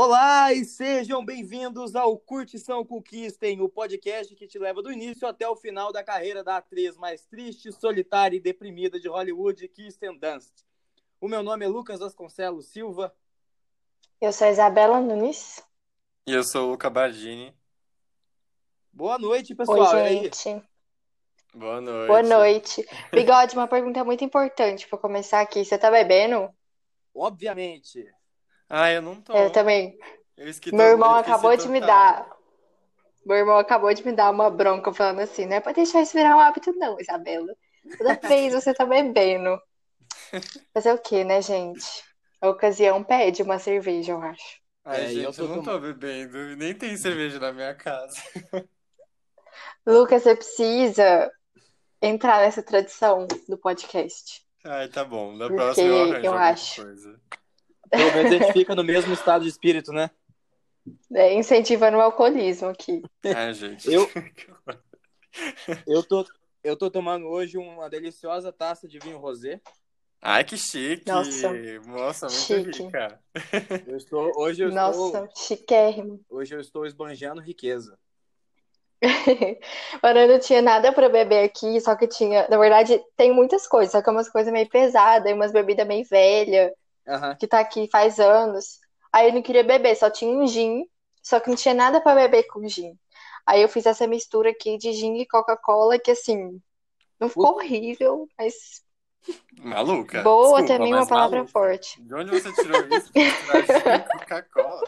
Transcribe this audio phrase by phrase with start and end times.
[0.00, 5.48] Olá e sejam bem-vindos ao Curtição Conquistem, o podcast que te leva do início até
[5.48, 10.52] o final da carreira da atriz mais triste, solitária e deprimida de Hollywood, Kirsten Dunst.
[11.20, 13.12] O meu nome é Lucas Vasconcelos Silva.
[14.20, 15.60] Eu sou a Isabela Nunes.
[16.28, 17.52] E eu sou o Luca Bardini.
[18.92, 19.96] Boa noite, pessoal.
[19.96, 20.22] Oi, E aí?
[20.22, 20.62] gente.
[21.52, 22.06] Boa noite.
[22.06, 22.88] Boa noite.
[23.10, 25.64] Bigode, uma pergunta muito importante para começar aqui.
[25.64, 26.48] Você tá bebendo?
[27.12, 28.08] Obviamente.
[28.68, 29.32] Ah, eu não tô.
[29.32, 29.96] Eu também.
[30.36, 32.28] Eu esqueci Meu irmão eu acabou de me dar.
[33.24, 36.14] Meu irmão acabou de me dar uma bronca falando assim, não é pra deixar isso
[36.16, 37.54] virar um hábito, não, Isabela.
[37.98, 39.58] Toda vez você tá bebendo.
[40.72, 42.02] Fazer o quê, né, gente?
[42.40, 44.60] A ocasião pede uma cerveja, eu acho.
[44.84, 46.56] Ai, É, gente, eu eu, tô não tô bebendo.
[46.56, 48.16] Nem tem cerveja na minha casa.
[49.86, 51.30] Lucas, você precisa
[52.02, 54.42] entrar nessa tradição do podcast.
[54.64, 55.36] Ai, tá bom.
[55.36, 56.76] Da Porque próxima eu arranjo eu alguma acho.
[56.76, 57.20] coisa.
[57.90, 60.10] Pelo menos a gente fica no mesmo estado de espírito, né?
[61.12, 63.02] É, incentivando o alcoolismo aqui.
[63.24, 63.90] Ai, gente.
[63.92, 64.08] Eu-
[65.86, 66.24] Eu tô,
[66.64, 69.60] eu tô tomando hoje uma deliciosa taça de vinho rosé.
[70.20, 71.04] Ai, que chique.
[71.06, 71.52] Nossa.
[71.86, 72.82] Nossa, muito Chique.
[72.82, 73.20] rica.
[73.86, 76.20] Eu estou, hoje eu Nossa, estou, chiquérrimo.
[76.28, 77.96] hoje eu estou esbanjando riqueza.
[80.02, 82.48] Mano, eu não tinha nada pra beber aqui, só que tinha.
[82.48, 85.86] Na verdade, tem muitas coisas, só que é umas coisas meio pesadas, e umas bebidas
[85.86, 86.72] meio velhas,
[87.38, 88.80] Que tá aqui faz anos.
[89.12, 90.84] Aí eu não queria beber, só tinha um gin,
[91.22, 92.98] só que não tinha nada pra beber com gin.
[93.46, 96.60] Aí eu fiz essa mistura aqui de gin e Coca-Cola, que assim,
[97.18, 98.82] não ficou horrível, mas
[99.58, 100.22] Maluca.
[100.22, 101.52] boa Desculpa, também é uma palavra maluca.
[101.52, 102.02] forte.
[102.02, 103.10] De onde você tirou isso?
[104.18, 104.82] Coca-Cola?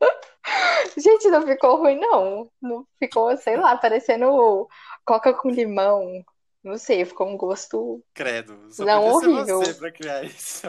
[0.96, 2.50] Gente, não ficou ruim, não.
[2.60, 4.68] Não ficou, sei lá, parecendo
[5.04, 6.24] Coca com limão.
[6.66, 8.04] Não sei, ficou um gosto.
[8.12, 8.58] Credo.
[8.72, 9.58] Só Não, podia ser horrível.
[9.60, 10.62] você pra criar isso.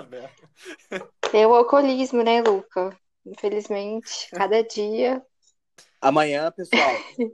[1.31, 2.95] Tem o alcoolismo, né, Luca?
[3.25, 5.25] Infelizmente, cada dia.
[5.99, 6.91] Amanhã, pessoal,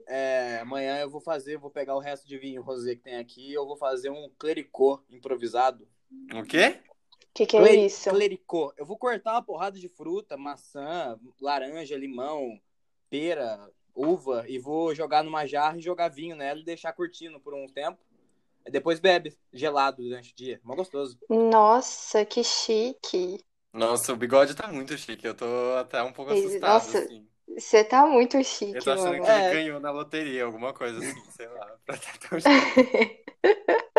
[0.08, 3.50] é, amanhã eu vou fazer, vou pegar o resto de vinho rosé que tem aqui
[3.50, 5.86] e eu vou fazer um clericô improvisado.
[6.34, 6.80] O quê?
[6.88, 8.10] O que que é isso?
[8.12, 8.74] Clericô.
[8.78, 12.58] Eu vou cortar uma porrada de fruta, maçã, laranja, limão,
[13.10, 13.60] pera,
[13.94, 17.68] uva e vou jogar numa jarra e jogar vinho nela e deixar curtindo por um
[17.68, 18.00] tempo.
[18.70, 20.60] Depois bebe gelado durante o dia.
[20.64, 21.18] Mó gostoso.
[21.30, 23.44] Nossa, que chique.
[23.74, 25.26] Nossa, o bigode tá muito chique.
[25.26, 25.46] Eu tô
[25.80, 27.28] até um pouco Esse- assustado, nossa, assim.
[27.58, 29.24] Você tá muito chique, Eu tô achando mano.
[29.26, 29.46] que É.
[29.46, 31.66] ele ganhou na loteria, alguma coisa assim, sei lá.
[31.86, 33.24] Pra tá tão chique.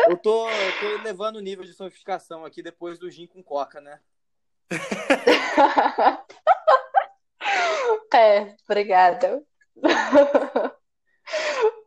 [0.07, 3.81] Eu tô, eu tô elevando o nível de sofisticação aqui depois do gin com coca,
[3.81, 3.99] né?
[8.13, 9.43] É, obrigada.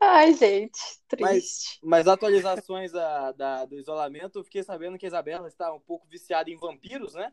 [0.00, 1.78] Ai, gente, triste.
[1.82, 6.06] Mas atualizações da, da- do isolamento, eu fiquei sabendo que a Isabela está um pouco
[6.06, 7.32] viciada em vampiros, né?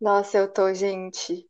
[0.00, 1.48] Nossa, eu tô, gente.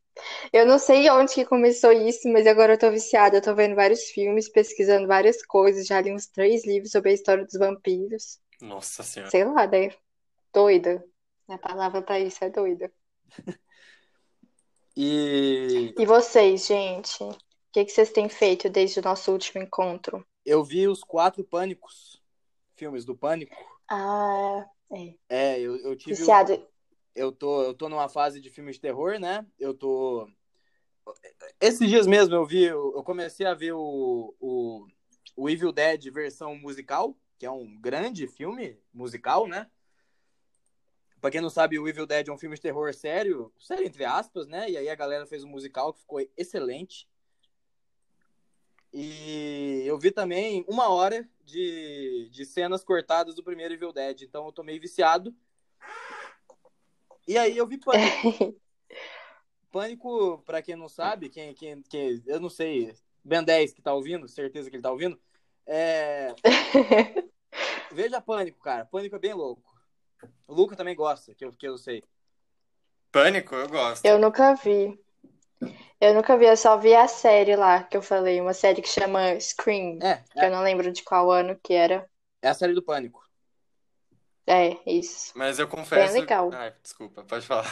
[0.51, 3.37] Eu não sei onde que começou isso, mas agora eu tô viciada.
[3.37, 5.85] Eu tô vendo vários filmes, pesquisando várias coisas.
[5.87, 8.39] Já li uns três livros sobre a história dos vampiros.
[8.61, 9.31] Nossa senhora.
[9.31, 9.89] Sei lá, né?
[10.53, 11.03] Doida.
[11.47, 12.91] A palavra pra isso é doida.
[15.01, 17.23] E E vocês, gente?
[17.69, 20.25] O que que vocês têm feito desde o nosso último encontro?
[20.43, 22.19] eu vi os quatro Pânicos,
[22.75, 23.55] filmes do Pânico.
[23.87, 25.15] Ah, é.
[25.29, 26.13] É, eu, eu tive.
[26.13, 26.67] o- Viciado.
[27.13, 29.45] Eu tô, eu tô numa fase de filmes de terror, né?
[29.59, 30.27] Eu tô.
[31.61, 34.87] Esses dias mesmo eu vi, eu eu comecei a ver o, o,
[35.35, 39.69] o Evil Dead versão musical, que é um grande filme musical, né?
[41.21, 44.05] Pra quem não sabe, o Evil Dead é um filme de terror sério, sério entre
[44.05, 44.69] aspas, né?
[44.71, 47.07] E aí a galera fez um musical que ficou excelente.
[48.91, 54.45] E eu vi também uma hora de, de cenas cortadas do primeiro Evil Dead, então
[54.45, 55.35] eu tô meio viciado.
[57.27, 58.55] E aí eu vi Pânico.
[59.71, 63.93] Pânico, pra quem não sabe, quem, quem, quem eu não sei, Ben 10 que tá
[63.93, 65.19] ouvindo, certeza que ele tá ouvindo,
[65.67, 66.33] é...
[67.93, 68.85] veja Pânico, cara.
[68.85, 69.71] Pânico é bem louco.
[70.47, 72.03] O Luca também gosta, que eu, que eu sei.
[73.11, 74.03] Pânico, eu gosto.
[74.03, 74.99] Eu nunca vi.
[76.01, 78.87] Eu nunca vi, eu só vi a série lá que eu falei, uma série que
[78.89, 82.09] chama Scream, É, que eu é, não lembro de qual ano que era.
[82.41, 83.23] é a série do Pânico.
[84.45, 85.33] É, isso.
[85.35, 86.13] Mas eu confesso.
[86.13, 86.49] legal.
[86.51, 87.65] Ai, desculpa, pode falar.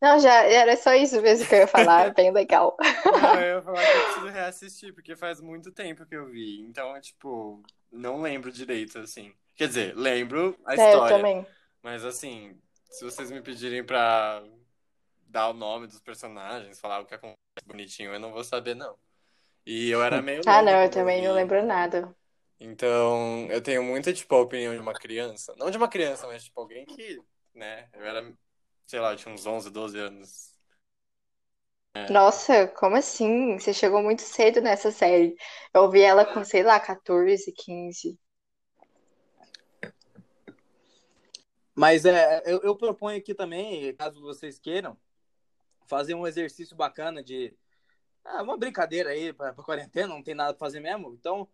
[0.00, 2.76] Não, já era só isso mesmo que eu ia falar, bem legal.
[3.10, 6.60] Não, eu ia falar que eu preciso reassistir, porque faz muito tempo que eu vi.
[6.62, 9.34] Então, é tipo, não lembro direito, assim.
[9.54, 11.16] Quer dizer, lembro a É, eu história.
[11.16, 11.46] também.
[11.82, 12.60] Mas assim,
[12.90, 14.42] se vocês me pedirem pra
[15.34, 18.96] dar o nome dos personagens, falar o que acontece bonitinho, eu não vou saber, não.
[19.66, 22.14] E eu era meio Ah, não, eu também não lembro nada.
[22.60, 25.52] Então, eu tenho muita, tipo, a opinião de uma criança.
[25.56, 27.20] Não de uma criança, mas, tipo, alguém que,
[27.52, 28.32] né, eu era,
[28.86, 30.54] sei lá, tinha uns 11, 12 anos.
[32.08, 33.58] Nossa, como assim?
[33.58, 35.34] Você chegou muito cedo nessa série.
[35.74, 38.16] Eu vi ela com, sei lá, 14, 15.
[41.74, 44.96] Mas é, eu, eu proponho aqui também, caso vocês queiram,
[45.86, 47.54] fazer um exercício bacana de.
[48.24, 51.14] Ah, uma brincadeira aí pra, pra quarentena, não tem nada pra fazer mesmo.
[51.14, 51.48] Então,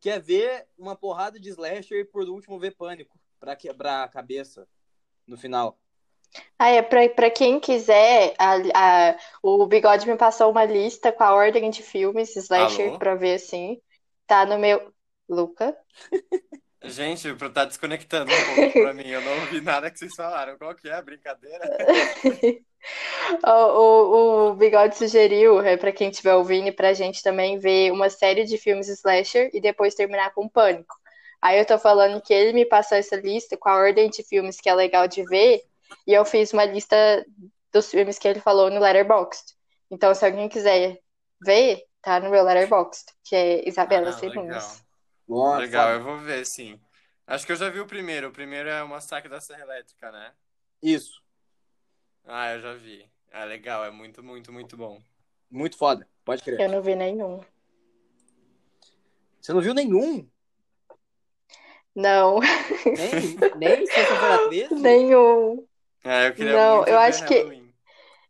[0.00, 4.66] quer ver uma porrada de slasher e por último ver pânico pra quebrar a cabeça
[5.26, 5.78] no final.
[6.58, 11.22] Ah, é, pra, pra quem quiser, a, a- o Bigode me passou uma lista com
[11.24, 12.98] a ordem de filmes, slasher, Alô?
[12.98, 13.80] pra ver assim.
[14.26, 14.92] Tá no meu.
[15.28, 15.76] Luca?
[16.84, 20.56] Gente, pra tá desconectando um pouco pra mim, eu não ouvi nada que vocês falaram.
[20.56, 21.64] Qual que é a brincadeira?
[23.44, 27.90] O, o, o Bigode sugeriu, é, pra quem estiver ouvindo, e pra gente também ver
[27.90, 30.94] uma série de filmes slasher e depois terminar com Pânico.
[31.42, 34.60] Aí eu tô falando que ele me passou essa lista com a ordem de filmes
[34.60, 35.62] que é legal de ver,
[36.06, 36.96] e eu fiz uma lista
[37.72, 39.54] dos filmes que ele falou no Letterboxd.
[39.90, 40.98] Então, se alguém quiser
[41.44, 44.82] ver, tá no meu Letterboxd, que é Isabela Ah, Segundos.
[45.28, 46.80] Nossa, Legal, eu vou ver, sim.
[47.26, 48.28] Acho que eu já vi o primeiro.
[48.28, 50.32] O primeiro é o Massacre da Serra Elétrica, né?
[50.82, 51.22] Isso.
[52.24, 53.08] Ah, eu já vi.
[53.32, 55.02] Ah, legal, é muito, muito, muito bom.
[55.50, 56.08] Muito foda.
[56.24, 56.60] Pode crer.
[56.60, 57.40] Eu não vi nenhum.
[59.40, 60.26] Você não viu nenhum?
[61.94, 64.74] Não, Nem, nem Sexta-feira 13?
[64.74, 65.66] nenhum.
[66.04, 67.74] Ah, eu queria Não, muito eu ver acho que- Halloween.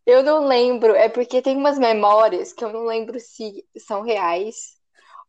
[0.07, 4.78] Eu não lembro, é porque tem umas memórias que eu não lembro se são reais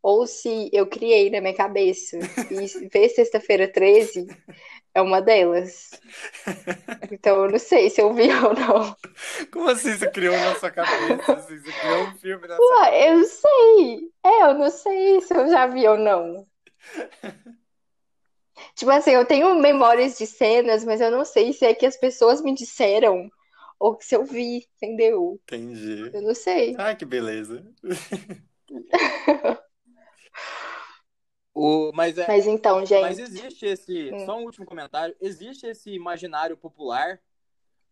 [0.01, 2.17] ou se eu criei na minha cabeça.
[2.49, 4.27] E ver Sexta-feira 13
[4.93, 5.91] é uma delas.
[7.11, 8.95] Então eu não sei se eu vi ou não.
[9.51, 11.33] Como assim você criou na sua cabeça?
[11.33, 14.11] Assim, você criou um filme na sua Ué, eu não sei.
[14.23, 16.47] É, eu não sei se eu já vi ou não.
[18.75, 21.97] Tipo assim, eu tenho memórias de cenas, mas eu não sei se é que as
[21.97, 23.29] pessoas me disseram
[23.79, 25.39] ou se eu vi, entendeu?
[25.43, 26.09] Entendi.
[26.13, 26.75] Eu não sei.
[26.77, 27.65] Ah, que beleza.
[31.53, 33.01] O, mas, é, Mas então, gente.
[33.01, 34.13] mas existe esse.
[34.13, 34.25] Hum.
[34.25, 35.15] Só um último comentário.
[35.19, 37.19] Existe esse imaginário popular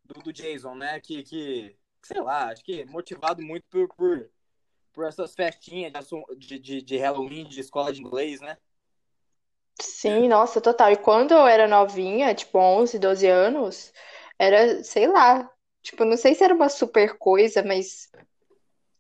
[0.05, 0.99] do, do Jason, né?
[0.99, 4.29] Que, que, sei lá, acho que é motivado muito por, por,
[4.93, 5.91] por essas festinhas
[6.37, 8.57] de, de, de Halloween, de escola de inglês, né?
[9.81, 10.91] Sim, nossa, total.
[10.91, 13.93] E quando eu era novinha, tipo 11, 12 anos,
[14.39, 15.51] era, sei lá,
[15.81, 18.09] tipo, não sei se era uma super coisa, mas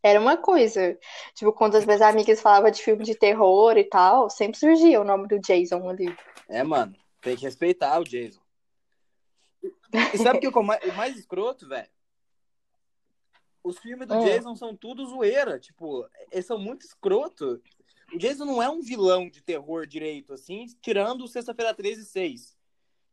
[0.07, 0.97] era uma coisa.
[1.33, 5.03] Tipo, quando as minhas amigas falavam de filme de terror e tal, sempre surgia o
[5.03, 6.15] nome do Jason ali.
[6.47, 6.95] É, mano.
[7.21, 8.39] Tem que respeitar o Jason.
[10.13, 11.89] E sabe o que é o mais, o mais escroto, velho?
[13.63, 14.23] Os filmes do Hum.
[14.23, 15.59] Jason são tudo zoeira.
[15.59, 17.61] Tipo, eles são muito escroto.
[18.13, 22.05] O Jason não é um vilão de terror direito, assim, tirando o Sexta-feira 13 e
[22.05, 22.57] 6.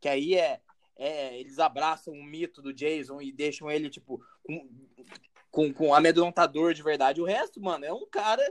[0.01, 0.61] Que aí é,
[0.97, 1.39] é.
[1.39, 4.69] Eles abraçam o mito do Jason e deixam ele, tipo, com,
[5.55, 7.23] com, com amedrontador de verdade.
[7.23, 8.43] O resto, mano, é um cara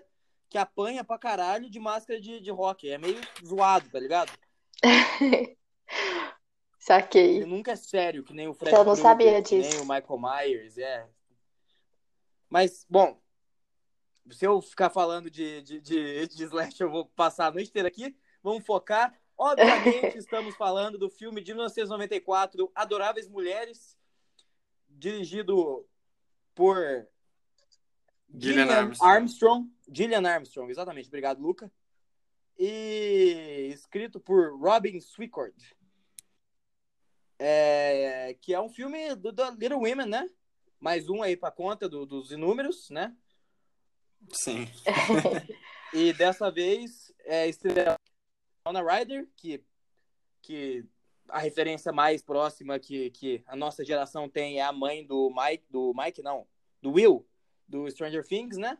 [0.49, 2.89] que apanha pra caralho de máscara de, de rock.
[2.89, 4.31] É meio zoado, tá ligado?
[5.21, 5.57] Ele
[6.79, 7.45] Saquei.
[7.45, 9.83] nunca é sério, que nem o Fred Eu não Krueger, sabia que nem disso.
[9.83, 11.07] o Michael Myers, é.
[12.49, 13.19] Mas, bom,
[14.31, 17.87] se eu ficar falando de, de, de, de slash, eu vou passar a noite inteira
[17.87, 18.15] aqui.
[18.41, 19.13] Vamos focar.
[19.37, 23.97] Obviamente, estamos falando do filme de 1994, Adoráveis Mulheres,
[24.87, 25.87] dirigido
[26.55, 27.07] por
[28.33, 29.11] Gillian Armstrong.
[29.11, 29.67] Armstrong.
[29.91, 31.07] Gillian Armstrong, exatamente.
[31.07, 31.71] Obrigado, Luca.
[32.57, 35.55] E escrito por Robin Swicord.
[37.39, 40.29] É, que é um filme do, da Little Women, né?
[40.79, 43.15] Mais um aí pra conta do- dos inúmeros, né?
[44.31, 44.67] Sim.
[45.95, 47.95] E dessa vez é estrela
[48.65, 49.63] Winona Ryder, que,
[50.41, 50.83] que
[51.29, 55.65] a referência mais próxima que, que a nossa geração tem é a mãe do Mike,
[55.69, 56.47] do Mike não,
[56.81, 57.27] do Will,
[57.67, 58.77] do Stranger Things, né?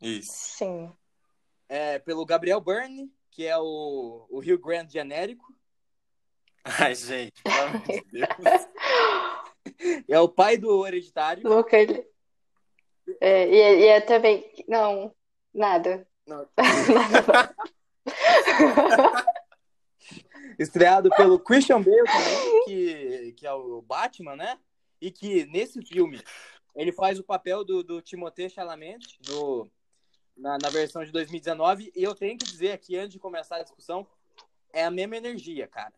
[0.00, 0.32] Isso.
[0.32, 0.92] Sim.
[1.68, 5.54] É, pelo Gabriel Byrne, que é o, o Rio Grande genérico.
[6.64, 8.28] Ai, gente, pelo amor de Deus.
[10.08, 11.48] É o pai do Hereditário.
[11.48, 12.04] Luca, ele...
[13.20, 14.52] É, e, é- e é também.
[14.68, 15.14] Não,
[15.54, 16.06] nada.
[16.26, 16.48] Não.
[18.76, 19.24] Nada.
[20.58, 24.58] Estreado pelo Christian Bale também, que, que é o Batman, né?
[25.00, 26.20] E que nesse filme
[26.74, 29.68] ele faz o papel do, do Timothée Chalamet do,
[30.36, 31.92] na, na versão de 2019.
[31.94, 34.06] E eu tenho que dizer aqui, antes de começar a discussão,
[34.72, 35.92] é a mesma energia, cara.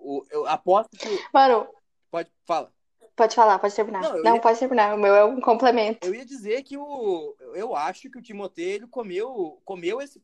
[0.00, 1.08] O, eu aposto que.
[1.32, 1.68] Mano,
[2.10, 2.72] Pode, fala.
[3.14, 4.00] pode falar, pode terminar.
[4.02, 4.94] Não, Não, ia- pode terminar.
[4.94, 6.06] O meu é um complemento.
[6.06, 7.36] Eu ia dizer que o.
[7.54, 10.20] Eu acho que o Timothée ele comeu, comeu esse.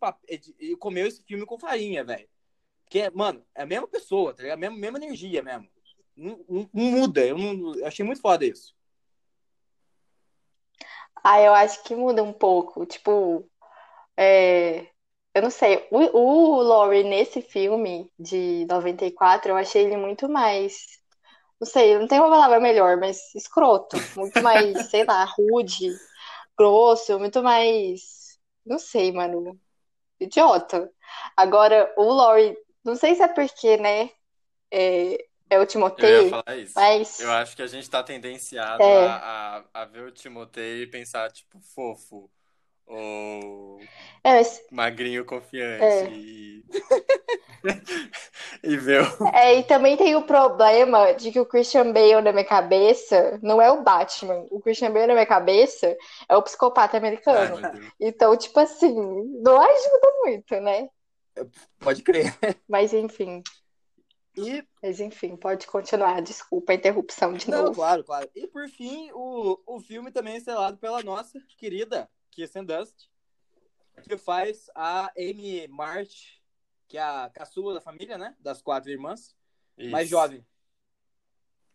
[0.59, 2.29] Ele comeu esse filme com farinha, velho.
[2.95, 4.59] Porque, mano, é a mesma pessoa, tá ligado?
[4.59, 5.69] A mesma, mesma energia mesmo.
[6.17, 7.27] Não, não- não muda.
[7.27, 8.75] Eu, não, eu achei muito foda isso.
[11.23, 12.85] Ah, eu acho que muda um pouco.
[12.87, 13.49] Tipo,
[14.19, 14.89] é,
[15.35, 15.89] eu não sei.
[15.93, 15.99] O,
[16.59, 20.77] o Laurie nesse filme de 94, eu achei ele muito mais.
[21.61, 24.11] Não sei, não tem uma palavra melhor, mas escroto.
[24.15, 26.01] Muito mais, sei lá, rude,
[26.59, 28.39] grosso, muito mais.
[28.67, 29.61] Não sei, mano.
[30.21, 30.91] Idiota.
[31.37, 34.11] Agora, o Laurie, não sei se é porque, né?
[34.73, 35.19] É,
[35.51, 36.77] é o Eu ia Timothée, falar isso.
[36.77, 37.19] mas.
[37.19, 40.87] Eu acho que a gente tá tendenciado É, a, a, a ver o Timothée e
[40.87, 42.31] pensar, tipo, fofo.
[42.87, 43.91] Ou
[44.23, 46.07] é, mas magrinho confiante.
[46.07, 46.11] é.
[46.11, 46.65] E,
[48.63, 49.33] e ver o.
[49.33, 53.61] É, e também tem o problema de que o Christian Bale na minha cabeça não
[53.61, 54.47] é o Batman.
[54.51, 55.97] O Christian Bale na minha cabeça
[56.29, 56.97] é o psicopata
[57.31, 57.69] Ai, americano.
[57.71, 57.93] Deus.
[57.99, 58.93] Então, tipo assim,
[59.43, 60.89] não ajuda muito, né?
[61.79, 62.37] Pode crer.
[62.69, 63.43] Mas enfim,
[64.37, 66.21] E, mas enfim, pode continuar.
[66.23, 67.75] Desculpa a interrupção de não, novo.
[67.75, 68.31] claro, claro.
[68.35, 73.09] E por fim, o, o filme também é estrelado pela nossa querida Kirsten Dunst,
[74.03, 76.41] que faz a Amy March,
[76.89, 78.37] que é a caçula da família, né?
[78.41, 79.37] Das quatro irmãs,
[79.91, 80.11] mais Isso.
[80.11, 80.47] jovem.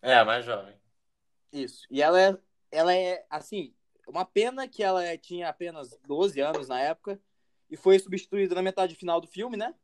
[0.02, 0.76] É, a mais jovem.
[1.52, 1.86] Isso.
[1.90, 2.38] E ela é,
[2.72, 3.74] ela é, assim,
[4.08, 7.20] uma pena que ela tinha apenas 12 anos na época
[7.70, 9.76] e foi substituída na metade final do filme, né?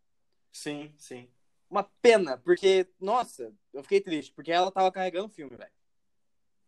[0.51, 1.29] Sim, sim.
[1.69, 5.71] Uma pena, porque, nossa, eu fiquei triste, porque ela tava carregando o filme, velho.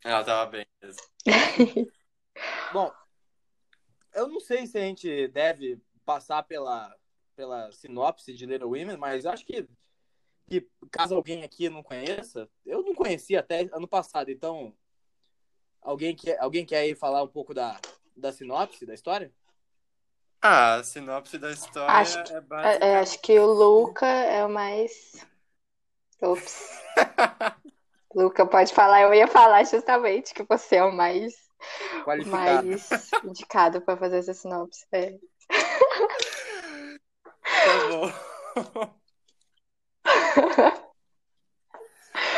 [0.03, 1.01] Ela tava bem mesmo.
[2.71, 2.91] Bom,
[4.13, 6.95] eu não sei se a gente deve passar pela,
[7.35, 9.67] pela sinopse de Little Women, mas acho que,
[10.47, 14.75] que caso alguém aqui não conheça, eu não conhecia até ano passado, então
[15.81, 17.79] alguém quer, alguém quer aí falar um pouco da,
[18.15, 19.33] da sinopse da história?
[20.41, 22.99] Ah, a sinopse da história Acho que, é é, é, basicamente.
[22.99, 25.25] acho que o Luca é o mais.
[26.21, 26.81] Ops.
[28.15, 29.01] Luca, pode falar.
[29.01, 31.33] Eu ia falar justamente que você é o mais,
[32.03, 32.67] Qualificado.
[32.67, 34.85] mais indicado para fazer essa sinopse.
[34.91, 35.13] É.
[37.43, 38.11] Tá bom.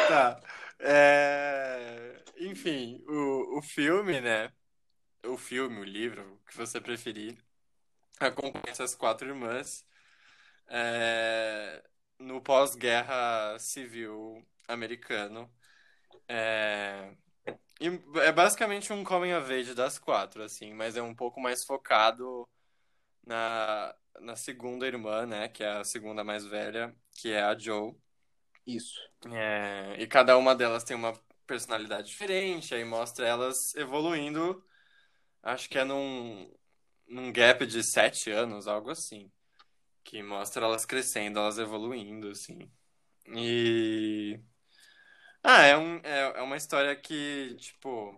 [0.07, 0.41] Tá.
[0.79, 4.51] É, Enfim, o, o filme, né?
[5.25, 7.37] O filme, o livro, o que você preferir,
[8.19, 9.85] acompanha essas quatro irmãs
[10.67, 11.83] é,
[12.19, 15.51] no pós-guerra civil americano.
[16.27, 17.11] É,
[18.21, 22.47] é basicamente um coming of age das quatro, assim, mas é um pouco mais focado
[23.25, 25.47] na, na segunda irmã, né?
[25.47, 27.95] Que é a segunda mais velha, que é a Joe.
[28.65, 28.99] Isso.
[29.31, 31.13] É, e cada uma delas tem uma
[31.47, 34.63] personalidade diferente, aí mostra elas evoluindo,
[35.41, 36.51] acho que é num,
[37.09, 39.31] num gap de sete anos, algo assim.
[40.03, 42.71] Que mostra elas crescendo, elas evoluindo, assim.
[43.35, 44.39] E.
[45.43, 48.15] Ah, é, um, é, é uma história que, tipo,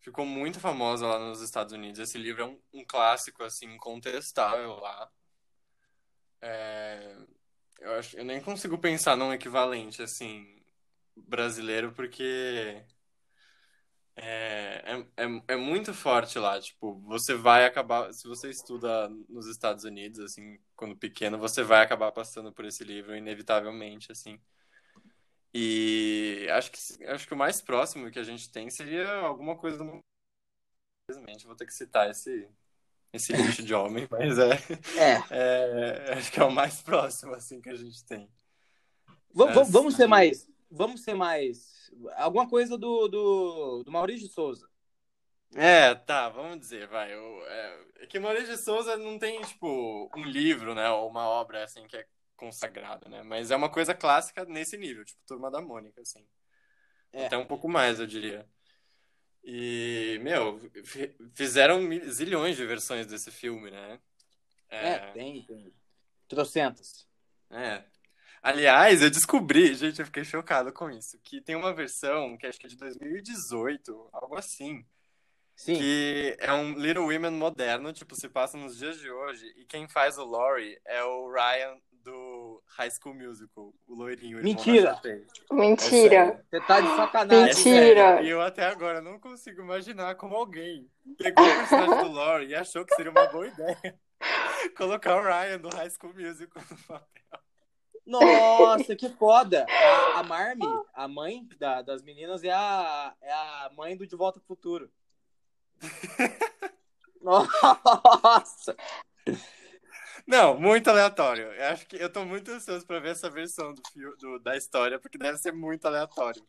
[0.00, 2.00] ficou muito famosa lá nos Estados Unidos.
[2.00, 5.10] Esse livro é um, um clássico, assim, incontestável lá.
[6.40, 7.16] É,
[7.80, 10.62] eu acho, eu nem consigo pensar num equivalente, assim,
[11.16, 12.84] brasileiro, porque
[14.16, 14.82] é,
[15.16, 16.58] é, é, é muito forte lá.
[16.60, 21.82] Tipo, você vai acabar, se você estuda nos Estados Unidos, assim, quando pequeno, você vai
[21.82, 24.40] acabar passando por esse livro, inevitavelmente, assim.
[25.54, 29.78] E acho que, acho que o mais próximo que a gente tem seria alguma coisa
[29.78, 30.00] do
[31.08, 32.48] Infelizmente, vou ter que citar esse,
[33.12, 34.50] esse lixo de homem, mas é,
[34.98, 35.22] É.
[35.30, 38.28] é, acho que é o mais próximo, assim, que a gente tem.
[39.32, 40.10] Vamos, vamos- vamos ser Assim.
[40.10, 40.48] mais.
[40.70, 41.90] Vamos ser mais.
[42.16, 44.68] Alguma coisa do, do, do Maurício de Souza.
[45.54, 47.12] É, tá, vamos dizer, vai.
[47.14, 51.26] Eu, é, é que Maurício de Souza não tem, tipo, um livro, né, ou uma
[51.28, 52.06] obra, assim, que é
[52.36, 56.26] consagrada, né, mas é uma coisa clássica nesse nível, tipo, Turma da Mônica, assim.
[57.12, 57.26] É.
[57.26, 58.46] Até um pouco mais, eu diria.
[59.42, 61.80] E, meu, fi- fizeram
[62.10, 64.00] zilhões de versões desse filme, né?
[64.68, 65.72] É, tem, tem.
[66.28, 67.06] Trocentas.
[67.50, 67.84] É.
[68.46, 72.60] Aliás, eu descobri, gente, eu fiquei chocado com isso, que tem uma versão que acho
[72.60, 74.86] que é de 2018, algo assim,
[75.56, 75.74] Sim.
[75.74, 79.88] que é um Little Women moderno, tipo, se passa nos dias de hoje, e quem
[79.88, 84.96] faz o Laurie é o Ryan do High School Musical, o loirinho, Mentira!
[85.50, 86.40] Mentira.
[86.48, 87.42] Você tá de sacanagem.
[87.42, 88.22] É Mentira.
[88.22, 90.88] e eu até agora não consigo imaginar como alguém
[91.18, 93.98] pegou o personagem do Laurie e achou que seria uma boa ideia
[94.76, 97.25] colocar o Ryan do High School Musical no papel.
[98.06, 99.66] Nossa, que foda!
[99.68, 104.14] A, a Marmy, a mãe da- das meninas, é a, é a mãe do De
[104.14, 104.90] Volta pro Futuro.
[107.20, 108.76] Nossa!
[110.26, 111.52] Não, muito aleatório.
[111.52, 114.98] Eu acho que eu tô muito ansioso pra ver essa versão do, do- da história,
[114.98, 116.42] porque deve ser muito aleatório.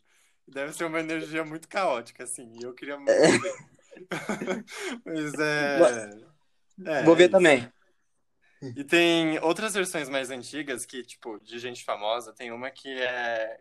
[0.48, 3.56] Deve ser uma energia muito caótica, assim, e eu queria muito ver.
[5.06, 5.80] Mas é...
[6.86, 7.04] é.
[7.04, 7.32] Vou ver isso.
[7.32, 7.72] também.
[8.62, 12.34] E tem outras versões mais antigas que, tipo, de gente famosa.
[12.34, 13.60] Tem uma que é.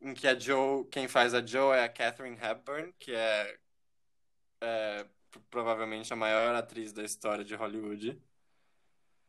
[0.00, 0.86] Em que a Joe.
[0.90, 3.56] Quem faz a Joe é a Catherine Hepburn, que é,
[4.62, 5.06] é
[5.50, 8.20] provavelmente a maior atriz da história de Hollywood.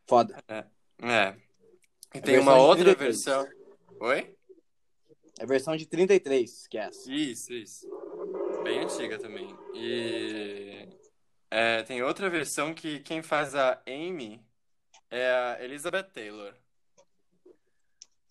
[0.06, 0.42] Foda.
[0.48, 1.36] É.
[2.14, 3.24] E É tem uma outra 33.
[3.24, 3.48] versão.
[4.00, 4.36] Oi?
[5.38, 7.10] É a versão de 33, que é essa.
[7.10, 7.88] Isso, isso.
[8.62, 9.56] Bem antiga também.
[9.74, 10.88] E
[11.50, 14.44] é, tem outra versão que quem faz a Amy
[15.12, 16.54] é a Elizabeth Taylor.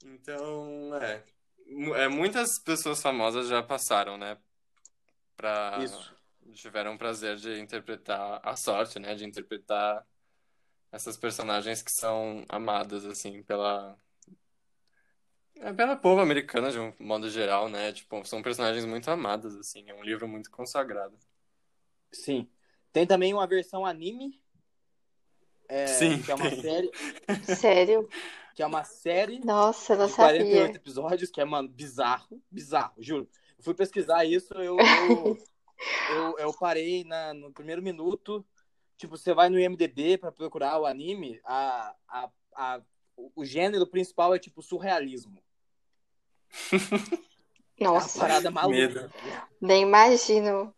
[0.03, 1.23] Então, é,
[2.03, 4.37] é, muitas pessoas famosas já passaram, né?
[5.37, 6.15] Pra, Isso.
[6.53, 9.13] tiveram o prazer de interpretar, a sorte, né?
[9.13, 10.05] De interpretar
[10.91, 13.95] essas personagens que são amadas, assim, pela,
[15.57, 17.93] é pela povo americana de um modo geral, né?
[17.93, 19.87] Tipo, são personagens muito amadas, assim.
[19.87, 21.15] É um livro muito consagrado.
[22.11, 22.49] Sim.
[22.91, 24.40] Tem também uma versão anime.
[25.71, 26.61] É, Sim, que é uma tem.
[26.61, 26.91] série.
[27.43, 28.07] Sério?
[28.53, 30.75] Que é uma série Nossa, não de 48 sabia.
[30.75, 32.43] episódios, que é, mano, bizarro.
[32.51, 33.29] Bizarro, juro.
[33.57, 35.37] Eu fui pesquisar isso, eu, eu,
[36.11, 38.45] eu, eu parei na, no primeiro minuto.
[38.97, 42.81] Tipo, você vai no IMDB pra procurar o anime, a, a, a,
[43.15, 45.41] o gênero principal é tipo surrealismo.
[47.79, 48.77] É uma Nossa, parada maluca.
[48.77, 49.13] Medo.
[49.59, 50.71] nem imagino.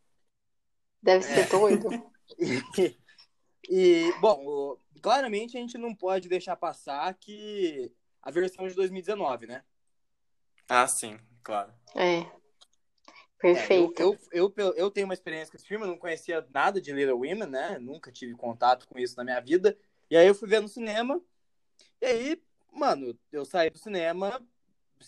[1.01, 1.89] Deve ser doido.
[3.69, 7.91] E, bom, claramente a gente não pode deixar passar que
[8.21, 9.63] a versão de 2019, né?
[10.67, 11.73] Ah, sim, claro.
[11.95, 12.19] É.
[12.19, 14.01] É, Perfeito.
[14.01, 16.93] eu, eu, eu, eu tenho uma experiência com esse filme, eu não conhecia nada de
[16.93, 17.77] Little Women, né?
[17.77, 19.77] Nunca tive contato com isso na minha vida.
[20.09, 21.21] E aí eu fui ver no cinema.
[22.01, 22.41] E aí,
[22.71, 24.41] mano, eu saí do cinema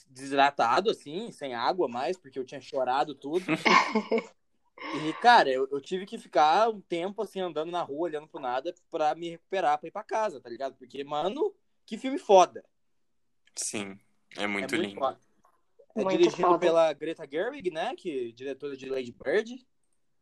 [0.09, 3.45] desidratado, assim, sem água mais, porque eu tinha chorado tudo.
[4.77, 8.39] E, cara, eu, eu tive que ficar um tempo, assim, andando na rua, olhando pro
[8.41, 10.75] nada, pra me recuperar, pra ir pra casa, tá ligado?
[10.75, 12.63] Porque, mano, que filme foda.
[13.55, 13.97] Sim,
[14.37, 14.99] é muito é lindo.
[14.99, 15.19] foda.
[15.95, 16.59] É Muito dirigido foda.
[16.59, 17.95] pela Greta Gerwig, né?
[17.95, 19.65] Que é diretora de Lady Bird,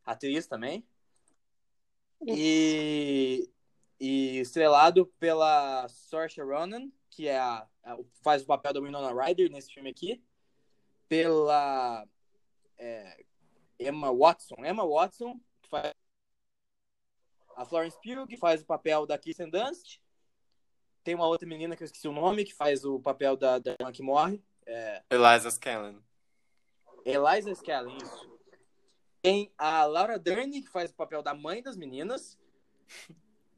[0.06, 0.88] atriz também.
[2.26, 3.50] E,
[4.00, 9.52] e estrelado pela Saoirse Ronan, que é a, a- faz o papel da Winona Ryder
[9.52, 10.24] nesse filme aqui.
[11.10, 12.08] Pela
[12.78, 13.26] é,
[13.80, 14.56] Emma Watson.
[14.60, 15.94] Emma Watson, que faz
[17.56, 20.00] a Florence Pugh, que faz o papel da Kirsten Dunst.
[21.04, 23.76] Tem uma outra menina que eu esqueci o nome, que faz o papel da, da
[23.80, 24.42] irmã que morre.
[25.10, 26.00] Eliza Scanlon.
[27.06, 28.34] Eliza Scallen, isso.
[29.22, 32.38] Tem a Laura Dern, que faz o papel da mãe das meninas.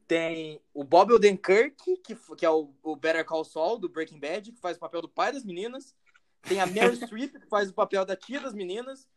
[0.08, 4.52] Tem o Bob Odenkirk, que, que é o, o Better Call Saul, do Breaking Bad,
[4.52, 5.96] que faz o papel do pai das meninas.
[6.44, 9.08] Tem a Meryl Streep, que faz o papel da tia das meninas.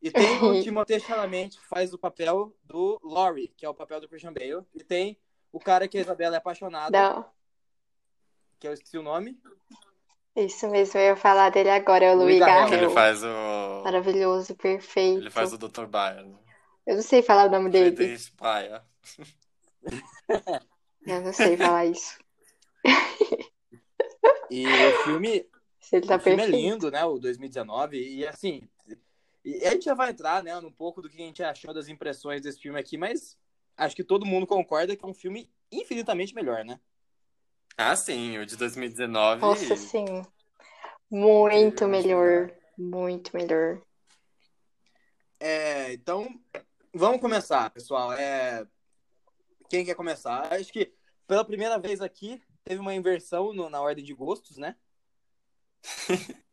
[0.00, 4.00] E tem o Timothée Chalamet, que faz o papel do Laurie, que é o papel
[4.00, 4.64] do Christian Bale.
[4.74, 5.18] E tem
[5.52, 7.24] o cara que a Isabela é apaixonada, Não,
[8.60, 9.40] que eu esqueci o nome.
[10.36, 12.78] isso mesmo, eu ia falar dele agora, é o Louis Garrel.
[12.78, 13.82] Ele faz o.
[13.84, 15.18] Maravilhoso, perfeito.
[15.20, 15.86] Ele faz o Dr.
[15.86, 16.32] Byers.
[16.86, 17.94] Eu não sei falar o nome dele.
[17.94, 18.82] Friedrich Bayer.
[21.06, 22.18] Eu não sei falar isso.
[24.50, 25.46] E o filme,
[25.80, 26.62] Se ele tá o filme é perfeito.
[26.62, 27.04] lindo, né?
[27.04, 27.98] O 2019.
[27.98, 28.68] E assim,
[29.44, 31.88] e a gente já vai entrar, né, um pouco do que a gente achou das
[31.88, 33.38] impressões desse filme aqui, mas
[33.76, 36.80] acho que todo mundo concorda que é um filme infinitamente melhor, né?
[37.76, 39.40] Ah, sim, o de 2019.
[39.40, 40.04] Nossa, sim.
[41.10, 42.52] Muito melhor.
[42.76, 43.80] Muito melhor.
[45.40, 46.28] É, então,
[46.92, 48.12] vamos começar, pessoal.
[48.12, 48.66] É,
[49.70, 50.52] quem quer começar?
[50.52, 50.92] Acho que
[51.26, 54.74] pela primeira vez aqui teve uma inversão no- na ordem de gostos, né?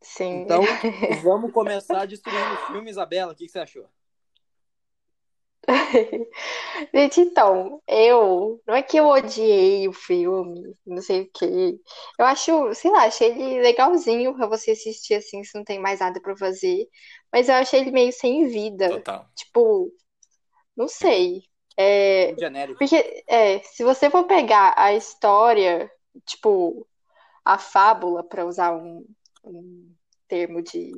[0.00, 0.42] Sim.
[0.42, 0.62] Então,
[1.22, 2.90] vamos começar destruindo o filme.
[2.90, 3.88] Isabela, o que que você achou?
[6.94, 8.60] Gente, então, eu.
[8.66, 11.78] Não é que eu odiei o filme, não sei o quê.
[12.18, 16.00] Eu acho, sei lá, achei ele legalzinho pra você assistir assim, se não tem mais
[16.00, 16.86] nada pra fazer.
[17.32, 18.88] Mas eu achei ele meio sem vida.
[18.90, 19.26] Total.
[19.34, 19.90] Tipo,
[20.76, 21.44] não sei.
[21.76, 22.78] É, genérico.
[22.78, 25.90] Porque, é, se você for pegar a história,
[26.24, 26.86] tipo,
[27.44, 29.04] a fábula, para usar um,
[29.44, 29.94] um
[30.28, 30.92] termo de,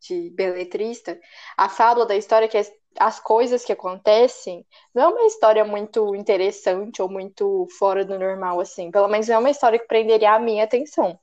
[0.00, 1.18] de beletrista,
[1.56, 2.64] a fábula da história, que é
[2.98, 8.60] as coisas que acontecem, não é uma história muito interessante ou muito fora do normal,
[8.60, 8.90] assim.
[8.90, 11.18] Pelo menos não é uma história que prenderia a minha atenção.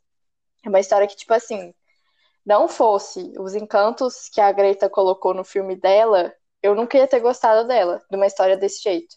[0.66, 1.74] É uma história que, tipo assim,
[2.46, 7.20] não fosse os encantos que a Greta colocou no filme dela, eu nunca ia ter
[7.20, 9.16] gostado dela, de uma história desse jeito.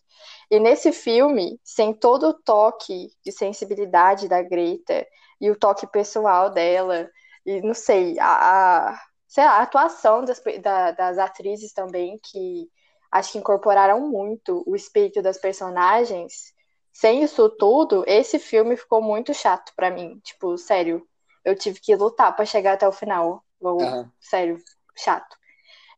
[0.51, 5.07] E nesse filme, sem todo o toque de sensibilidade da Greta
[5.41, 7.09] e o toque pessoal dela,
[7.49, 12.69] e não sei, a, a- sei lá, a atuação das, da- das atrizes também, que
[13.11, 16.53] acho que incorporaram muito o espírito das personagens.
[16.93, 20.19] Sem isso tudo, esse filme ficou muito chato para mim.
[20.21, 21.07] Tipo, sério,
[21.45, 23.45] eu tive que lutar para chegar até o final.
[23.81, 24.13] uhum.
[24.21, 24.63] Sério,
[24.97, 25.37] chato.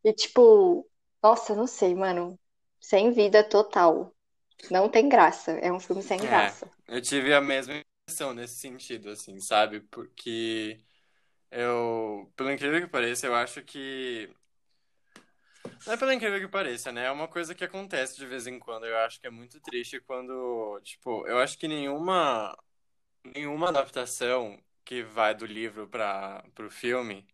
[0.03, 0.87] E tipo,
[1.23, 2.39] nossa, não sei, mano.
[2.81, 4.13] Sem vida total.
[4.71, 5.51] Não tem graça.
[5.53, 6.69] É um filme sem é, graça.
[6.87, 7.73] Eu tive a mesma
[8.05, 9.81] impressão nesse sentido, assim, sabe?
[9.81, 10.79] Porque
[11.51, 14.33] eu, pelo incrível que pareça, eu acho que
[15.85, 17.05] não é pelo incrível que pareça, né?
[17.05, 18.85] É uma coisa que acontece de vez em quando.
[18.85, 22.55] Eu acho que é muito triste quando, tipo, eu acho que nenhuma
[23.35, 27.25] nenhuma adaptação que vai do livro para o filme,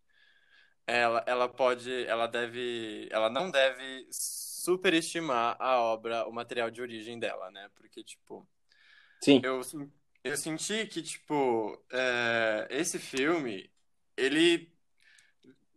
[0.86, 7.18] ela, ela pode, ela deve, ela não deve superestimar a obra, o material de origem
[7.18, 7.70] dela, né?
[7.74, 8.46] Porque, tipo,
[9.20, 9.40] Sim.
[9.42, 9.60] Eu,
[10.22, 13.70] eu senti que, tipo, é, esse filme,
[14.18, 14.72] ele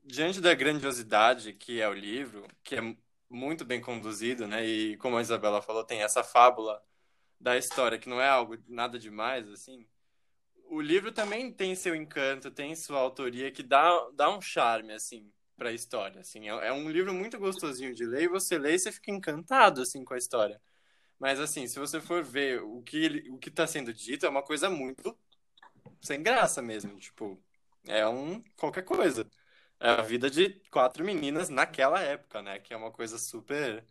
[0.04, 2.96] diante da grandiosidade que é o livro, que é
[3.30, 4.66] muito bem conduzido, né?
[4.66, 6.82] E como a Isabela falou, tem essa fábula
[7.40, 9.88] da história que não é algo nada demais, assim.
[10.66, 15.32] O livro também tem seu encanto, tem sua autoria que dá, dá um charme, assim,
[15.58, 16.50] para a história, assim.
[16.50, 19.82] É, é um livro muito gostosinho de ler e você lê e você fica encantado,
[19.82, 20.62] assim, com a história.
[21.20, 24.44] Mas, assim, se você for ver o que o que está sendo dito, é uma
[24.44, 25.18] coisa muito
[26.02, 27.42] sem graça mesmo, tipo,
[27.88, 29.30] é um qualquer coisa
[29.82, 32.60] é a vida de quatro meninas naquela época, né?
[32.60, 33.84] Que é uma coisa super.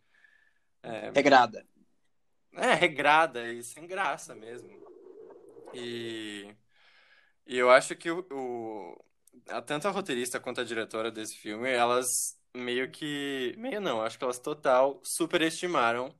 [0.81, 1.67] É, regrada.
[2.53, 4.69] É, regrada e sem graça mesmo.
[5.73, 6.55] E,
[7.45, 9.05] e eu acho que o, o,
[9.49, 13.53] a, tanto a roteirista quanto a diretora desse filme, elas meio que.
[13.57, 16.15] Meio não, acho que elas total superestimaram,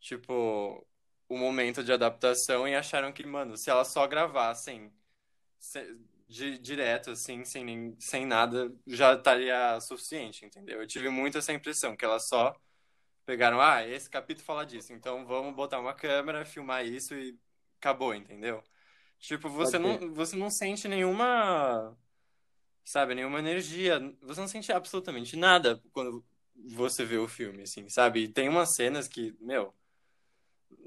[0.00, 0.86] tipo,
[1.28, 4.92] o momento de adaptação e acharam que, mano, se elas só gravassem
[6.28, 10.80] de, direto, assim, sem, nem, sem nada, já estaria suficiente, entendeu?
[10.80, 12.54] Eu tive muito essa impressão, que elas só
[13.24, 17.36] pegaram, ah, esse capítulo fala disso, então vamos botar uma câmera, filmar isso e
[17.78, 18.62] acabou, entendeu?
[19.18, 21.96] Tipo, você não, você não sente nenhuma,
[22.84, 28.24] sabe, nenhuma energia, você não sente absolutamente nada quando você vê o filme, assim, sabe?
[28.24, 29.74] E tem umas cenas que, meu,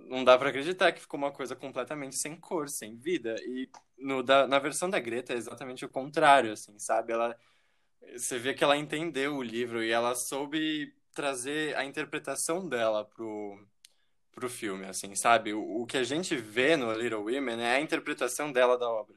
[0.10, 3.36] não dá para acreditar que ficou uma coisa completamente sem cor, sem vida.
[3.42, 7.14] E no, da, na versão da Greta é exatamente o contrário, assim, sabe?
[7.14, 7.38] Ela,
[8.14, 13.60] você vê que ela entendeu o livro e ela soube trazer a interpretação dela pro,
[14.32, 15.54] pro filme, assim, sabe?
[15.54, 19.16] O, o que a gente vê no Little Women é a interpretação dela da obra.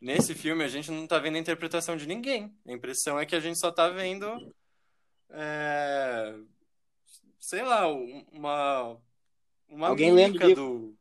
[0.00, 2.54] Nesse filme a gente não tá vendo a interpretação de ninguém.
[2.66, 4.26] A impressão é que a gente só tá vendo
[5.30, 6.34] é,
[7.38, 7.86] sei lá,
[8.32, 8.98] uma
[9.68, 10.96] uma Alguém mímica do.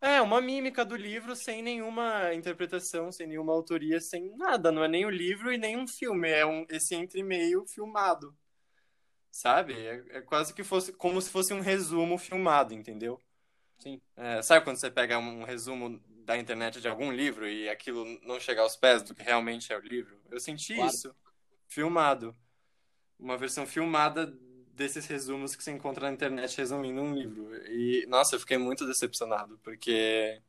[0.00, 4.70] É, uma mímica do livro sem nenhuma interpretação, sem nenhuma autoria, sem nada.
[4.70, 6.28] Não é nem o livro e nem um filme.
[6.28, 8.36] É um, esse entre meio filmado.
[9.30, 9.72] Sabe?
[9.72, 13.18] É, é quase que fosse como se fosse um resumo filmado, entendeu?
[13.78, 14.00] Sim.
[14.16, 18.38] É, sabe quando você pega um resumo da internet de algum livro e aquilo não
[18.38, 20.20] chega aos pés do que realmente é o livro?
[20.30, 20.90] Eu senti claro.
[20.90, 21.14] isso.
[21.66, 22.36] Filmado.
[23.18, 24.26] Uma versão filmada
[24.74, 27.54] desses resumos que você encontra na internet resumindo um livro.
[27.68, 30.40] E, nossa, eu fiquei muito decepcionado, porque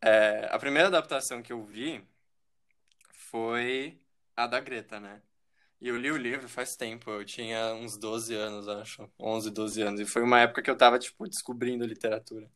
[0.00, 2.04] é, a primeira adaptação que eu vi
[3.12, 3.98] foi
[4.36, 5.22] a da Greta, né?
[5.80, 9.82] E eu li o livro faz tempo, eu tinha uns 12 anos, acho, 11, 12
[9.82, 10.00] anos.
[10.00, 12.50] E foi uma época que eu tava, tipo, descobrindo literatura.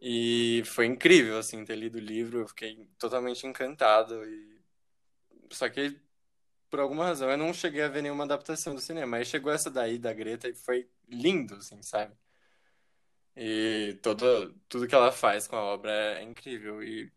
[0.00, 4.24] E foi incrível, assim, ter lido o livro, eu fiquei totalmente encantado.
[4.24, 4.60] E...
[5.50, 5.98] Só que
[6.74, 9.16] por alguma razão, eu não cheguei a ver nenhuma adaptação do cinema.
[9.16, 12.12] Aí chegou essa daí da Greta e foi lindo, assim, sabe?
[13.36, 16.82] E todo, tudo que ela faz com a obra é incrível.
[16.82, 17.12] E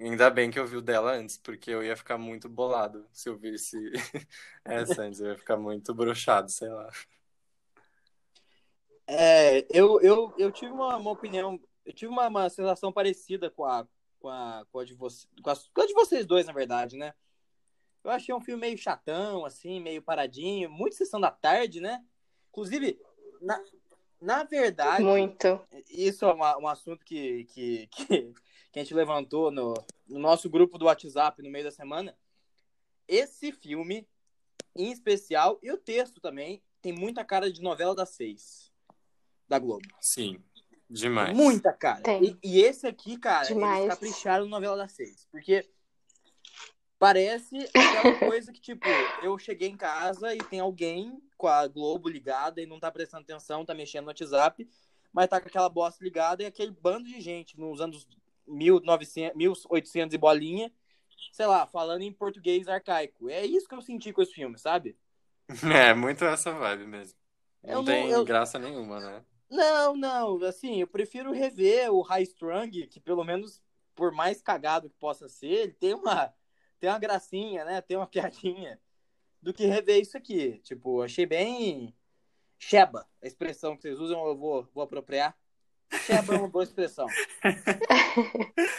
[0.00, 3.28] ainda bem que eu vi o dela antes, porque eu ia ficar muito bolado se
[3.28, 3.78] eu visse
[4.64, 5.20] essa antes.
[5.20, 6.90] Eu ia ficar muito brochado, sei lá.
[9.06, 13.64] É, eu, eu, eu tive uma, uma opinião, eu tive uma, uma sensação parecida com
[13.64, 13.86] a,
[14.18, 17.14] com a, com a de você, com com a de vocês dois, na verdade, né?
[18.06, 22.04] Eu achei um filme meio chatão, assim, meio paradinho, muito sessão da tarde, né?
[22.50, 23.00] Inclusive,
[23.42, 23.60] na,
[24.20, 25.02] na verdade.
[25.02, 25.60] Muito.
[25.90, 28.32] Isso é uma, um assunto que, que, que,
[28.72, 29.74] que, a gente levantou no,
[30.06, 32.16] no nosso grupo do WhatsApp no meio da semana.
[33.08, 34.06] Esse filme,
[34.76, 38.72] em especial, e o texto também, tem muita cara de novela das seis
[39.48, 39.84] da Globo.
[40.00, 40.40] Sim,
[40.88, 41.36] demais.
[41.36, 42.02] Muita cara.
[42.22, 43.80] E, e, esse aqui, cara, demais.
[43.80, 45.26] eles capricharam no novela das seis.
[45.32, 45.68] Porque
[46.98, 48.86] Parece aquela coisa que, tipo,
[49.22, 53.24] eu cheguei em casa e tem alguém com a Globo ligada e não tá prestando
[53.24, 54.68] atenção, tá mexendo no WhatsApp,
[55.12, 58.06] mas tá com aquela bosta ligada e aquele bando de gente nos anos
[58.46, 60.72] 1900, 1800 e bolinha,
[61.32, 63.28] sei lá, falando em português arcaico.
[63.28, 64.96] É isso que eu senti com esse filme, sabe?
[65.72, 67.16] É, muito essa vibe mesmo.
[67.62, 68.24] Não tem eu...
[68.24, 69.24] graça nenhuma, né?
[69.48, 73.62] Não, não, assim, eu prefiro rever o High Strung, que pelo menos,
[73.94, 76.32] por mais cagado que possa ser, ele tem uma,
[76.80, 77.80] tem uma gracinha, né?
[77.80, 78.80] Tem uma piadinha,
[79.40, 80.60] do que rever isso aqui.
[80.64, 81.94] Tipo, achei bem
[82.58, 85.36] Sheba, a expressão que vocês usam, eu vou, vou apropriar.
[85.92, 87.06] Sheba é uma boa expressão.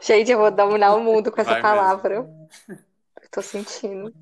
[0.00, 2.22] Gente, eu vou dominar o mundo com essa Vai palavra.
[2.22, 2.48] Mesmo.
[3.30, 4.12] tô sentindo.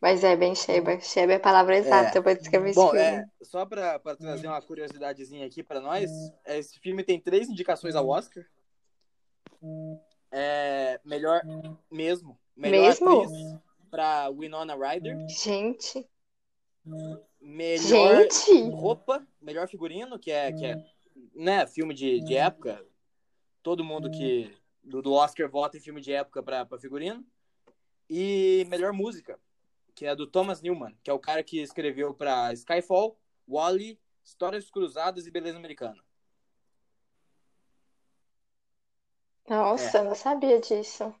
[0.00, 0.98] Mas é bem Sheba.
[1.00, 2.22] Sheba é a palavra exata é.
[2.22, 3.18] para descrever Bom, esse filme.
[3.18, 6.10] É, só para trazer uma curiosidadezinha aqui para nós,
[6.46, 8.44] esse filme tem três indicações ao Oscar.
[10.30, 11.42] É, melhor
[11.90, 12.38] mesmo.
[12.56, 13.62] Melhor mesmo?
[13.92, 15.28] para Winona Ryder.
[15.28, 16.08] Gente.
[17.38, 18.70] Melhor Gente.
[18.70, 20.82] roupa, melhor figurino, que é, que é
[21.34, 22.82] né, filme de, de época.
[23.62, 24.50] Todo mundo que
[24.82, 27.22] do, do Oscar vota em filme de época para figurino.
[28.08, 29.38] E melhor música,
[29.94, 34.70] que é do Thomas Newman, que é o cara que escreveu para Skyfall, Wally, Histórias
[34.70, 36.02] Cruzadas e Beleza Americana.
[39.48, 40.02] Nossa, é.
[40.02, 41.14] não sabia disso.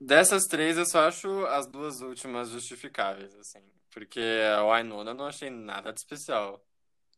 [0.00, 3.60] Dessas três, eu só acho as duas últimas justificáveis, assim.
[3.90, 4.20] Porque
[4.56, 6.60] a Wynonna eu não achei nada de especial.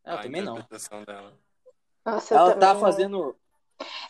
[0.05, 1.05] É, eu a também interpretação não.
[1.05, 1.33] dela.
[2.05, 3.37] Nossa, ela tá fazendo.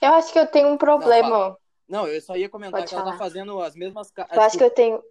[0.01, 1.59] Eu acho que eu tenho um problema.
[1.88, 3.09] Não, não eu só ia comentar Pode que falar.
[3.09, 4.12] ela tá fazendo as mesmas.
[4.33, 5.03] Eu acho que eu tenho.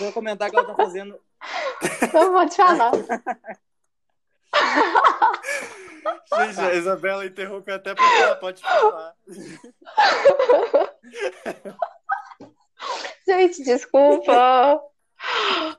[0.00, 1.18] Eu ia comentar que ela tá fazendo.
[2.12, 2.92] Não vou te falar.
[6.34, 9.14] Gente, a Isabela interrompeu até porque ela pode falar.
[13.26, 14.80] Gente, desculpa.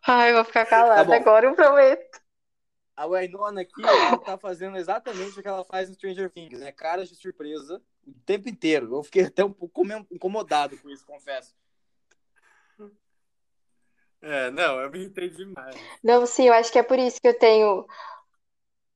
[0.05, 2.19] Ai, vou ficar calada tá agora, eu prometo.
[2.95, 6.71] A Wainona aqui, ela tá fazendo exatamente o que ela faz no Stranger Things, né?
[6.71, 8.93] Caras de surpresa o tempo inteiro.
[8.93, 11.55] Eu fiquei até um pouco incomodado com isso, confesso.
[14.21, 15.75] É, não, eu me irritei demais.
[16.03, 17.87] Não, sim, eu acho que é por isso que eu tenho.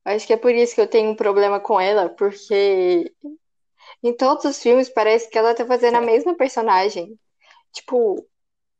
[0.04, 3.12] Acho que é por isso que eu tenho um problema com ela, porque
[4.02, 7.18] em todos os filmes parece que ela tá fazendo a mesma personagem.
[7.72, 8.26] Tipo,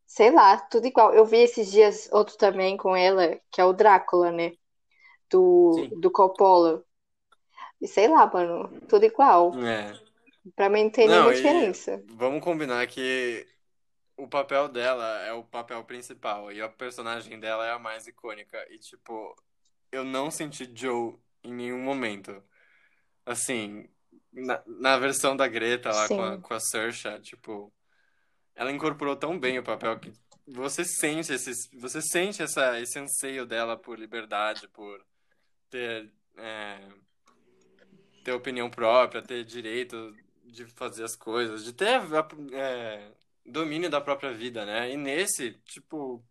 [0.06, 1.14] sei lá, tudo igual.
[1.14, 4.52] Eu vi esses dias outro também com ela, que é o Drácula, né?
[5.30, 6.84] Do, do Coppola.
[7.80, 9.52] E sei lá, mano, tudo igual.
[9.52, 9.92] É.
[10.54, 12.02] Pra mim não tem Não, nenhuma diferença.
[12.16, 13.46] vamos combinar que
[14.16, 18.58] o papel dela é o papel principal e a personagem dela é a mais icônica.
[18.70, 19.36] E, tipo,
[19.94, 22.42] eu não senti Joe em nenhum momento.
[23.24, 23.88] Assim,
[24.32, 27.72] na, na versão da Greta lá com a, com a Saoirse, tipo,
[28.56, 30.12] ela incorporou tão bem o papel que
[30.46, 35.00] você sente esse, você sente essa, esse anseio dela por liberdade, por
[35.70, 36.88] ter, é,
[38.24, 40.12] ter opinião própria, ter direito
[40.44, 42.00] de fazer as coisas, de ter
[42.52, 43.12] é,
[43.46, 44.90] domínio da própria vida, né?
[44.90, 46.22] E nesse, tipo,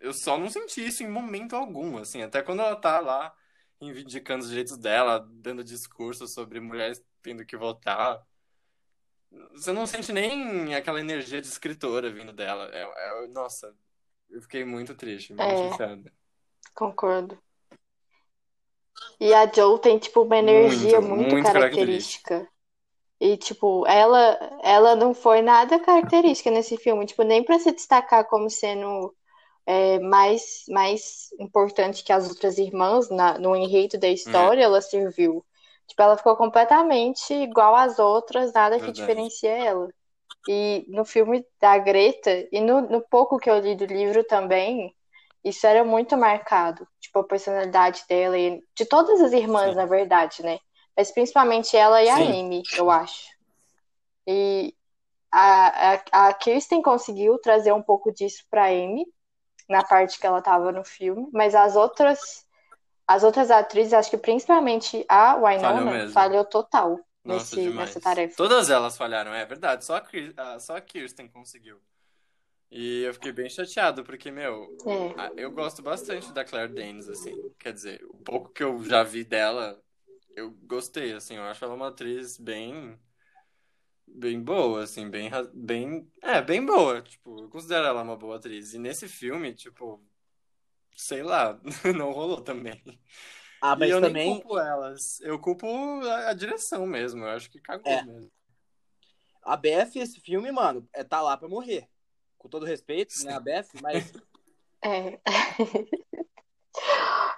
[0.00, 3.34] eu só não senti isso em momento algum, assim, até quando ela tá lá
[3.80, 8.26] reivindicando os direitos dela, dando discursos sobre mulheres tendo que votar.
[9.52, 12.68] Você não sente nem aquela energia de escritora vindo dela.
[12.72, 13.74] É, é, nossa,
[14.28, 16.12] eu fiquei muito triste, muito é, chateada.
[16.74, 17.38] Concordo.
[19.18, 22.28] E a Joe tem, tipo, uma energia muito, muito, muito característica.
[22.28, 22.60] característica.
[23.18, 28.26] E, tipo, ela, ela não foi nada característica nesse filme, tipo, nem para se destacar
[28.26, 29.14] como sendo
[29.66, 35.44] é, mais, mais importante que as outras irmãs na, no enredo da história, ela serviu.
[35.86, 39.88] Tipo, ela ficou completamente igual às outras, nada que diferencia ela.
[40.48, 44.94] E no filme da Greta, e no, no pouco que eu li do livro também,
[45.44, 46.86] isso era muito marcado.
[47.00, 49.76] Tipo, a personalidade dela e de todas as irmãs, Sim.
[49.76, 50.58] na verdade, né?
[50.96, 52.40] Mas principalmente ela e a Sim.
[52.40, 53.30] Amy, eu acho.
[54.26, 54.74] E
[55.32, 59.06] a, a, a Kirsten conseguiu trazer um pouco disso pra Amy,
[59.70, 62.44] na parte que ela tava no filme, mas as outras
[63.06, 68.36] as outras atrizes, acho que principalmente a Winona, falhou total Nossa, nesse, nessa tarefa.
[68.36, 69.84] Todas elas falharam, é verdade.
[69.84, 69.96] Só
[70.36, 71.80] a, só a Kirsten conseguiu.
[72.70, 75.32] E eu fiquei bem chateado, porque, meu, é.
[75.42, 77.34] eu gosto bastante da Claire Danes, assim.
[77.58, 79.76] Quer dizer, o pouco que eu já vi dela,
[80.36, 81.34] eu gostei, assim.
[81.34, 82.96] Eu acho ela uma atriz bem.
[84.14, 86.10] Bem boa, assim, bem, bem.
[86.22, 87.00] É, bem boa.
[87.00, 88.74] Tipo, eu considero ela uma boa atriz.
[88.74, 90.02] E nesse filme, tipo,
[90.96, 91.58] sei lá,
[91.96, 92.82] não rolou também.
[93.60, 94.30] Ah, mas e eu também.
[94.30, 95.20] nem culpo elas.
[95.20, 97.24] Eu culpo a, a direção mesmo.
[97.24, 98.02] Eu acho que cagou é.
[98.02, 98.30] mesmo.
[99.42, 101.88] A BF, esse filme, mano, é tá lá pra morrer.
[102.36, 103.26] Com todo respeito, Sim.
[103.26, 104.12] né, a BF, mas.
[104.82, 105.20] É.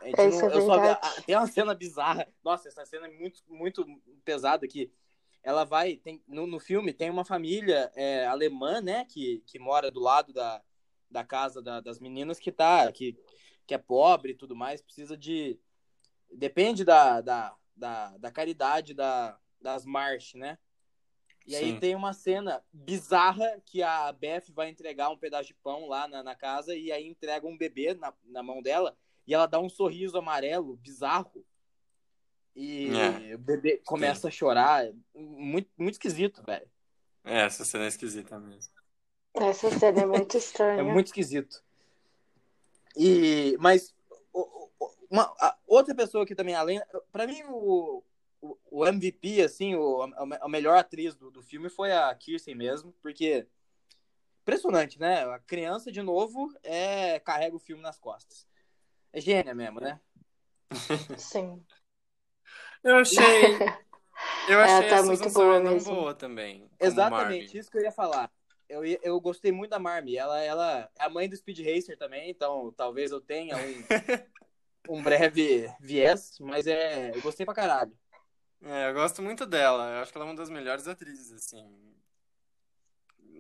[0.03, 2.27] É, não, é eu só tem uma cena bizarra.
[2.45, 3.85] Nossa, essa cena é muito, muito
[4.25, 4.93] pesada aqui.
[5.43, 5.97] Ela vai.
[5.97, 9.05] Tem, no, no filme tem uma família é, alemã, né?
[9.05, 10.63] Que, que mora do lado da,
[11.11, 12.91] da casa da, das meninas que tá.
[12.93, 13.17] Que,
[13.67, 15.59] que é pobre e tudo mais, precisa de.
[16.31, 20.59] Depende da, da, da, da caridade da, das Marsh, né?
[21.47, 21.81] E aí Sim.
[21.81, 26.23] tem uma cena bizarra que a Beth vai entregar um pedaço de pão lá na,
[26.23, 29.69] na casa e aí entrega um bebê na, na mão dela e ela dá um
[29.69, 31.45] sorriso amarelo bizarro.
[32.55, 32.88] E
[33.31, 33.35] É.
[33.35, 34.85] o bebê começa a chorar.
[35.15, 36.69] Muito, muito esquisito, velho.
[37.25, 38.73] É, essa cena é esquisita mesmo.
[39.35, 40.85] Essa cena é muito É estranha.
[40.85, 41.62] muito esquisito.
[42.97, 43.95] E, mas
[45.11, 46.81] uma, a- outra pessoa que também, além.
[47.11, 48.03] Pra mim, o,
[48.41, 52.55] o, o MVP, assim, o, a, a melhor atriz do, do filme foi a Kirsten
[52.55, 53.47] mesmo, porque.
[54.43, 55.23] Impressionante, né?
[55.25, 58.45] A criança, de novo, é, carrega o filme nas costas.
[59.12, 60.01] É gênia mesmo, né?
[61.17, 61.65] Sim.
[62.83, 63.59] Eu achei.
[64.49, 65.95] Eu Ela achei tá a muito Susan boa mesmo.
[65.95, 66.71] boa também.
[66.81, 67.11] Exatamente,
[67.47, 67.59] Marmy.
[67.59, 68.31] isso que eu ia falar.
[68.68, 70.16] Eu, eu gostei muito da Marmy.
[70.16, 73.85] Ela, ela é a mãe do Speed Racer também, então talvez eu tenha um,
[74.99, 77.92] um breve viés, mas é, eu gostei pra caralho.
[78.62, 79.97] É, eu gosto muito dela.
[79.97, 81.95] Eu acho que ela é uma das melhores atrizes, assim.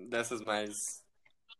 [0.08, 1.02] Dessas mais.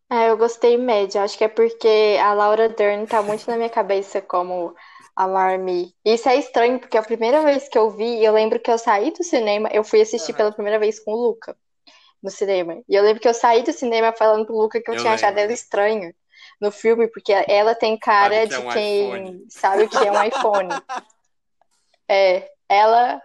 [0.09, 1.23] Ah, eu gostei média.
[1.23, 4.75] Acho que é porque a Laura Dern tá muito na minha cabeça como
[5.15, 5.95] a Marmy.
[6.05, 9.11] Isso é estranho, porque a primeira vez que eu vi, eu lembro que eu saí
[9.13, 10.39] do cinema, eu fui assistir Aham.
[10.39, 11.57] pela primeira vez com o Luca
[12.23, 12.81] no cinema.
[12.89, 15.13] E eu lembro que eu saí do cinema falando pro Luca que eu Eu tinha
[15.13, 15.45] achado lembro.
[15.45, 16.15] ela estranha
[16.61, 19.47] no filme, porque ela tem cara que é de um quem iPhone.
[19.49, 20.69] sabe o que é um iPhone.
[22.09, 23.21] É, ela,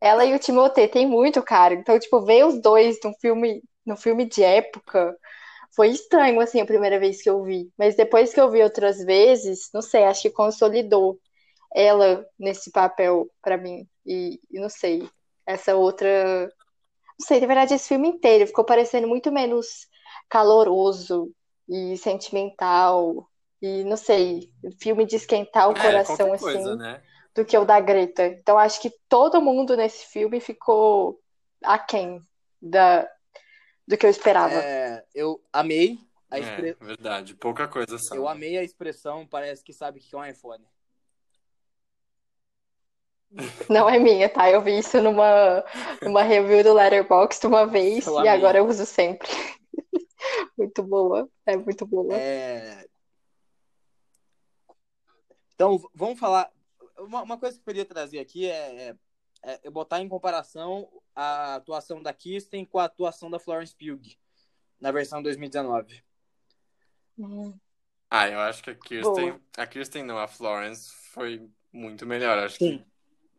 [0.00, 1.74] ela e o Timothée tem muito cara.
[1.74, 5.16] Então, tipo, ver os dois num filme, num filme de época
[5.78, 7.72] foi estranho, assim, a primeira vez que eu vi.
[7.78, 11.20] Mas depois que eu vi outras vezes, não sei, acho que consolidou
[11.74, 13.88] ela nesse papel pra mim.
[14.06, 15.08] E, e não sei,
[15.46, 16.50] essa outra.
[17.18, 19.86] Não sei, na verdade, esse filme inteiro ficou parecendo muito menos
[20.28, 21.32] caloroso
[21.68, 23.28] e sentimental.
[23.60, 27.02] E não sei, filme de esquentar o É, coração assim coisa, né?
[27.34, 28.26] do que o da Greta.
[28.26, 31.20] Então acho que todo mundo nesse filme ficou
[31.64, 32.20] aquém
[32.60, 33.08] da,
[33.88, 34.54] do que eu esperava.
[34.54, 35.98] É, eu amei
[36.30, 36.76] a É, expre...
[36.78, 37.34] verdade.
[37.34, 38.14] Pouca coisa só.
[38.14, 40.62] eu amei a expressão, parece que sabe o que é um iPhone.
[43.68, 44.50] Não é minha, tá?
[44.50, 45.64] Eu vi isso numa,
[46.02, 48.30] numa review do Letterboxd uma vez Eu e amei.
[48.30, 49.28] agora eu uso sempre.
[50.56, 52.12] Muito boa, é muito boa.
[52.14, 52.84] É...
[55.54, 56.50] Então, vamos falar.
[56.98, 58.96] Uma, uma coisa que eu queria trazer aqui é,
[59.44, 60.88] é, é botar em comparação
[61.20, 64.00] a atuação da Kirsten com a atuação da Florence Pugh
[64.80, 66.02] na versão 2019.
[67.18, 67.58] Hum,
[68.10, 69.32] Ah, eu acho que a Kirsten.
[69.32, 69.40] Boa.
[69.56, 72.38] A Kirsten não, a Florence foi muito melhor.
[72.38, 72.78] Acho Sim.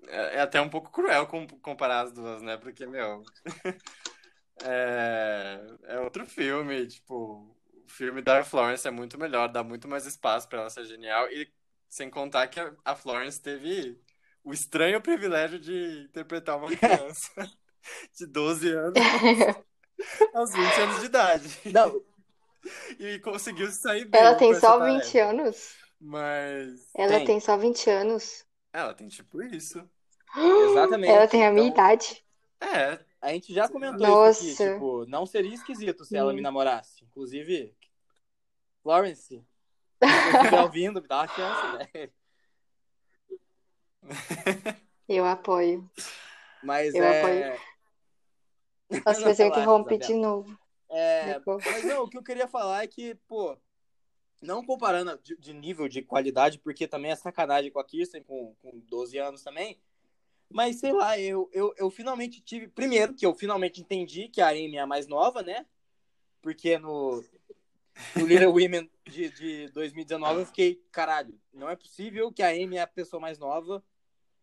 [0.01, 2.57] que é, é até um pouco cruel com- comparar as duas, né?
[2.57, 3.23] Porque, meu.
[4.61, 7.55] É, é outro filme, tipo.
[7.85, 11.27] O filme da Florence é muito melhor, dá muito mais espaço pra ela ser genial.
[11.31, 11.51] E
[11.89, 13.99] sem contar que a Florence teve
[14.43, 17.31] o estranho privilégio de interpretar uma criança
[18.17, 18.93] de 12 anos
[20.33, 21.57] aos 20 anos de idade.
[21.65, 22.01] Não,
[22.99, 24.99] E conseguiu se sair bem Ela tem só tarefa.
[25.05, 25.75] 20 anos?
[25.99, 27.25] Mas Ela Tem.
[27.25, 28.45] tem só 20 anos?
[28.73, 29.79] ela tem tipo isso.
[30.35, 31.09] exatamente.
[31.11, 32.23] Ela tem a minha Então, idade?
[32.61, 34.43] É, A gente já comentou Nossa.
[34.45, 36.35] isso aqui, tipo, não seria esquisito se ela Hum.
[36.35, 37.03] me namorasse.
[37.05, 37.75] Inclusive,
[38.83, 39.43] Florence,
[40.03, 42.09] se você estiver ouvindo, me dá uma chance, né?
[45.07, 45.89] Eu apoio.
[46.63, 47.59] Mas Eu é.
[48.89, 50.07] Nossa, relaxa, interrompi Isabela.
[50.07, 50.59] de novo.
[50.89, 51.63] É, Depois.
[51.65, 53.55] mas não, o que eu queria falar é que, pô,
[54.41, 58.55] não comparando de, de nível de qualidade, porque também é sacanagem com a Kirsten, com,
[58.61, 59.79] com 12 anos também.
[60.49, 62.67] Mas sei lá, eu, eu, eu finalmente tive.
[62.67, 65.65] Primeiro, que eu finalmente entendi que a Amy é a mais nova, né?
[66.41, 67.23] Porque no,
[68.15, 72.77] no Little Women de, de 2019 eu fiquei, caralho, não é possível que a Amy
[72.77, 73.83] é a pessoa mais nova.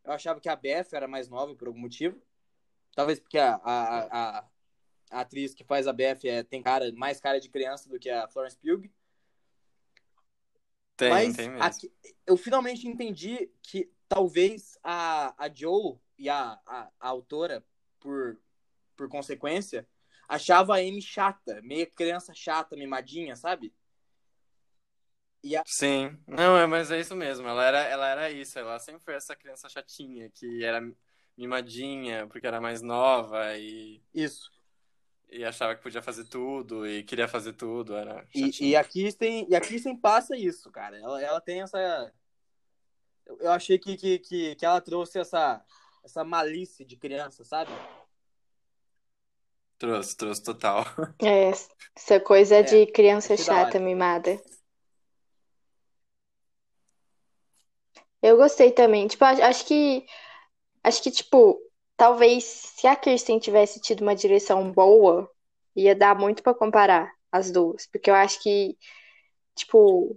[0.05, 2.21] Eu achava que a Beth era mais nova por algum motivo.
[2.97, 4.45] Talvez porque a, a, a,
[5.11, 8.09] a atriz que faz a Beth é, tem cara, mais cara de criança do que
[8.09, 8.91] a Florence Pugh.
[10.97, 11.63] tem, Mas tem mesmo.
[11.63, 11.93] aqui-
[12.27, 17.63] eu finalmente entendi que talvez a, a Joe e a, a, a autora,
[18.01, 18.39] por,
[18.97, 19.87] por consequência,
[20.27, 23.75] achava a Amy chata, meio criança chata, mimadinha, sabe?
[25.45, 27.47] E a, Sim, não, é, mas é isso mesmo.
[27.47, 28.59] Ela era, ela era isso.
[28.59, 30.81] Ela sempre foi essa criança chatinha que era
[31.37, 34.51] mimadinha porque era mais nova e, isso.
[35.31, 37.95] e achava que podia fazer tudo e queria fazer tudo.
[37.95, 40.97] Era E, e a Kirsten, e a Kirsten passa isso, cara.
[40.99, 42.13] Ela, ela tem essa.
[43.27, 45.65] Eu, achei que, que, que, que ela trouxe essa,
[46.05, 47.71] essa malícia de criança, sabe?
[49.79, 50.85] Trouxe, trouxe total.
[51.23, 51.51] É,
[51.97, 53.43] essa coisa É, de criança hora.
[53.43, 54.41] chata, mimada.
[58.23, 59.07] Eu gostei também.
[59.07, 60.07] Tipo, acho que.
[60.87, 61.61] Acho que, tipo,
[61.97, 65.29] talvez se a Kirsten tivesse tido uma direção boa,
[65.75, 67.89] ia dar muito pra comparar as duas.
[67.89, 68.79] Porque eu acho que,
[69.57, 70.17] tipo.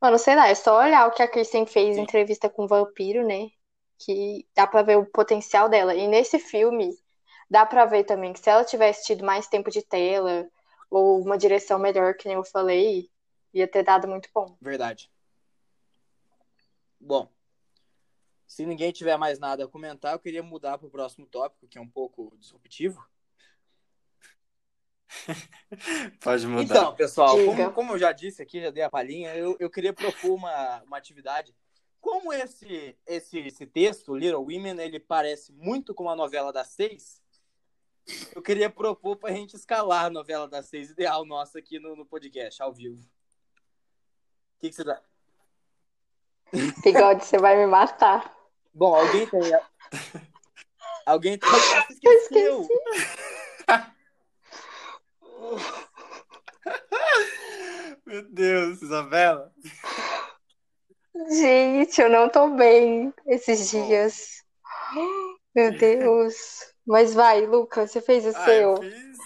[0.00, 2.66] Mano, sei lá, é só olhar o que a Kirsten fez em entrevista com o
[2.66, 3.48] Vampiro, né?
[3.98, 5.94] Que dá pra ver o potencial dela.
[5.94, 6.96] E nesse filme,
[7.50, 10.48] dá pra ver também que se ela tivesse tido mais tempo de tela,
[10.90, 13.10] ou uma direção melhor, que nem eu falei,
[13.52, 14.56] ia ter dado muito bom.
[14.62, 15.10] Verdade.
[16.98, 17.28] Bom,
[18.46, 21.78] se ninguém tiver mais nada a comentar, eu queria mudar para o próximo tópico, que
[21.78, 23.04] é um pouco disruptivo.
[26.20, 26.62] Pode mudar.
[26.62, 29.92] Então, pessoal, como, como, eu já disse aqui, já dei a palhinha, eu, eu queria
[29.92, 31.54] propor uma, uma atividade.
[32.00, 37.20] Como esse, esse, esse texto, Little Women, ele parece muito com a novela das seis,
[38.34, 41.96] eu queria propor para a gente escalar a novela das seis ideal nossa aqui no,
[41.96, 43.02] no podcast, ao vivo.
[43.02, 45.02] O que, que você dá?
[46.82, 48.35] Bigode, você vai me matar.
[48.76, 49.40] Bom, alguém tem.
[51.06, 51.50] Alguém tem.
[51.50, 52.68] Você esqueceu.
[58.04, 59.50] Meu Deus, Isabela.
[61.30, 64.44] Gente, eu não tô bem esses dias.
[65.54, 66.34] Meu Deus.
[66.86, 68.74] Mas vai, Lucas, você fez o ah, seu.
[68.74, 69.16] Eu fiz,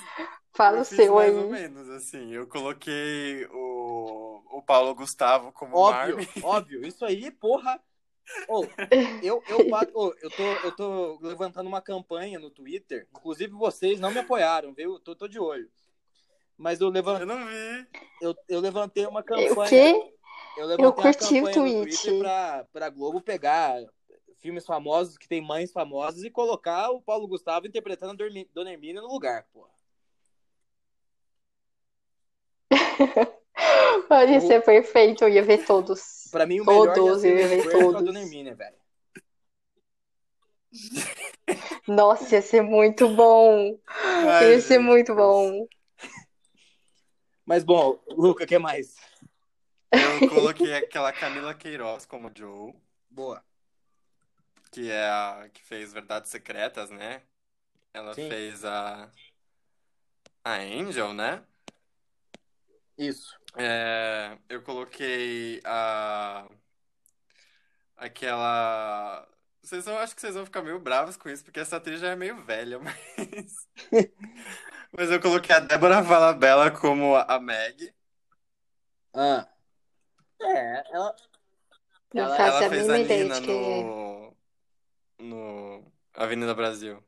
[0.55, 1.43] Fala eu o seu mais aí.
[1.43, 2.33] ou menos, assim.
[2.33, 6.29] Eu coloquei o, o Paulo Gustavo como Óbvio, Marmy.
[6.43, 6.87] óbvio.
[6.87, 7.83] Isso aí, porra.
[8.49, 8.65] Oh,
[9.23, 9.59] eu, eu,
[9.95, 13.07] oh, eu, tô, eu tô levantando uma campanha no Twitter.
[13.11, 14.95] Inclusive, vocês não me apoiaram, viu?
[14.95, 15.71] Eu tô, tô de olho.
[16.57, 17.23] Mas eu levantei.
[17.23, 17.87] Eu não vi.
[18.21, 19.53] Eu, eu levantei uma campanha.
[19.53, 20.15] O quê?
[20.57, 22.03] Eu levantei Eu curti uma o campanha no tweet.
[22.03, 23.83] Twitter pra, pra Globo pegar
[24.41, 29.01] filmes famosos que tem mães famosas e colocar o Paulo Gustavo interpretando a Dona Hermínia
[29.01, 29.71] no lugar, porra.
[34.09, 36.29] Pode ser perfeito, eu ia ver todos.
[36.31, 38.05] Pra mim, o melhor Todos, ia eu ia ser ver todos.
[38.05, 38.77] Dona Hermínia, velho.
[41.87, 43.79] Nossa, ia ser muito bom.
[43.87, 45.67] Ai, Ia ser muito bom.
[47.45, 48.95] Mas, bom, Luca, o que mais?
[49.93, 52.73] Eu coloquei aquela Camila Queiroz como Joe,
[53.11, 53.43] Boa.
[54.71, 57.23] que é a que fez Verdades Secretas, né?
[57.93, 58.29] Ela Sim.
[58.29, 59.11] fez a
[60.45, 61.43] a Angel, né?
[63.01, 63.35] Isso.
[63.57, 66.47] É, eu coloquei a
[67.97, 69.27] aquela
[69.63, 72.09] vocês vão, acho que vocês vão ficar meio bravos com isso, porque essa atriz já
[72.11, 73.69] é meio velha, mas
[74.93, 77.95] mas eu coloquei a Débora Falabella como a Meg.
[79.15, 79.47] Ah.
[80.41, 81.15] É, ela.
[82.15, 83.83] Não Ela- faço Ela a fez mínima a ideia Nina de quem é.
[83.83, 84.37] no
[85.21, 87.03] no Avenida Brasil.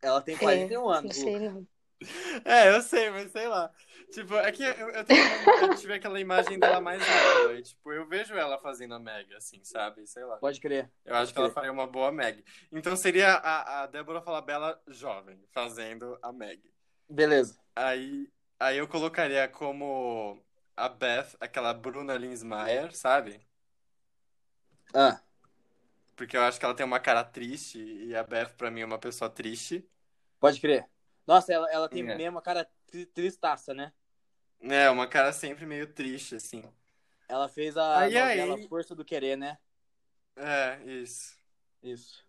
[0.00, 1.50] Ela tem É, 41 não anos, sei Luca.
[1.52, 1.66] não.
[2.44, 3.70] É, eu sei, mas sei lá.
[4.12, 5.20] Tipo, é que eu, eu, tenho-
[5.62, 7.54] eu tive aquela imagem dela mais nova.
[7.54, 10.06] E, tipo, eu vejo ela fazendo a Meg, assim, sabe?
[10.06, 10.36] Sei lá.
[10.38, 10.90] Pode crer.
[11.04, 12.42] Eu acho que ela faria uma boa Meg.
[12.72, 16.62] Então seria a, a Débora Falabella jovem, fazendo a Meg.
[17.08, 17.58] Beleza.
[17.76, 20.42] Aí, aí eu colocaria como
[20.76, 23.40] a Beth, aquela Bruna Linsmeyer, sabe?
[24.94, 25.20] Ah,
[26.16, 28.86] Porque eu acho que ela tem uma cara triste e a Beth, pra mim, é
[28.86, 29.86] uma pessoa triste.
[30.40, 30.88] pode crer.
[31.28, 32.16] Nossa, ela, ela tem É.
[32.16, 33.92] mesmo a cara tri- tristaça, né?
[34.60, 36.62] É, uma cara sempre meio triste, assim.
[37.26, 38.68] Ela fez a Aí, novela aí.
[38.68, 39.56] Força do Querer, né?
[40.36, 41.36] É, isso.
[41.82, 42.24] Isso.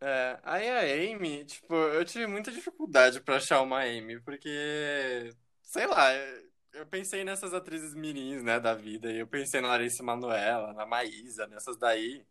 [0.00, 0.80] É, aí a
[1.16, 5.30] Amy, tipo, eu tive muita dificuldade pra achar uma Amy, porque,
[5.62, 6.12] sei lá,
[6.72, 10.86] eu pensei nessas atrizes mirins, né, da vida, e eu pensei na Larissa Manoela, na
[10.86, 12.24] Maísa, nessas daí,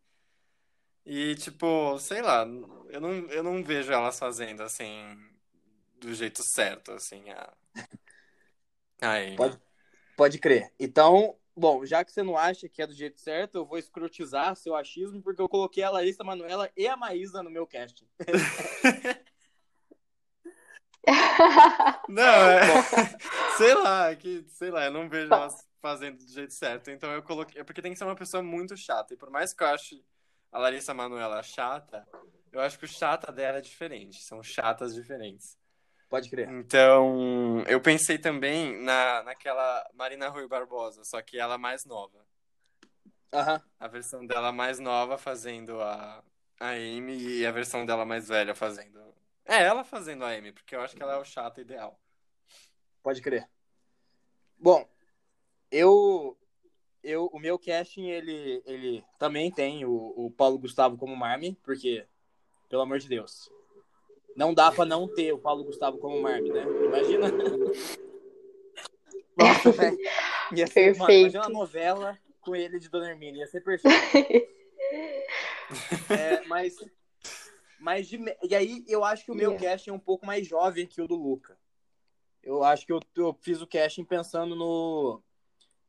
[1.05, 2.41] e, tipo, sei lá,
[2.89, 4.85] eu não, eu não vejo elas fazendo, assim,
[5.99, 7.53] do jeito certo, assim, a,
[9.01, 9.35] a Amy.
[9.35, 9.59] Pode-
[10.15, 10.73] Pode crer.
[10.79, 14.55] Então, bom, já que você não acha que é do jeito certo, eu vou escrotizar
[14.55, 18.07] seu achismo, porque eu coloquei a Larissa Manoela e a Maísa no meu casting.
[22.09, 22.61] Não, é.
[23.57, 26.91] Sei lá, que, sei lá, eu não vejo elas fazendo do jeito certo.
[26.91, 27.61] Então eu coloquei.
[27.61, 29.13] é Porque tem que ser uma pessoa muito chata.
[29.13, 30.03] E por mais que eu ache
[30.51, 32.07] a Larissa Manoela chata,
[32.51, 34.21] eu acho que o chata dela é diferente.
[34.23, 35.56] São chatas diferentes.
[36.09, 36.49] Pode crer.
[36.49, 42.25] Então, eu pensei também na, naquela Marina Rui Barbosa, só que ela mais nova.
[43.33, 43.61] Aham.
[43.79, 46.23] A versão dela mais nova fazendo a,
[46.59, 48.97] a Amy e a versão dela mais velha fazendo.
[49.45, 51.99] É, ela fazendo a Amy, porque eu acho que ela é o chato ideal.
[53.03, 53.49] Pode crer.
[54.57, 54.87] Bom,
[55.69, 56.37] eu,
[57.03, 62.07] eu o meu casting ele, ele também tem o, o Paulo Gustavo como Marmy, porque
[62.69, 63.49] pelo amor de Deus,
[64.37, 66.63] não dá pra não ter o Paulo Gustavo como Marmy, né?
[66.85, 67.25] Imagina.
[69.35, 69.97] Nossa, velho.
[70.55, 71.21] Ia ser, mano, Perfeito.
[71.21, 73.39] imagina uma novela com ele de Dona Hermínia.
[73.39, 73.97] Ia ser perfeito.
[76.07, 76.75] é, mas.
[77.79, 79.71] mas de, e aí eu acho que o meu Yeah.
[79.71, 81.57] casting é um pouco mais jovem que o do Luca.
[82.43, 85.19] Eu acho que eu, eu fiz o casting pensando no,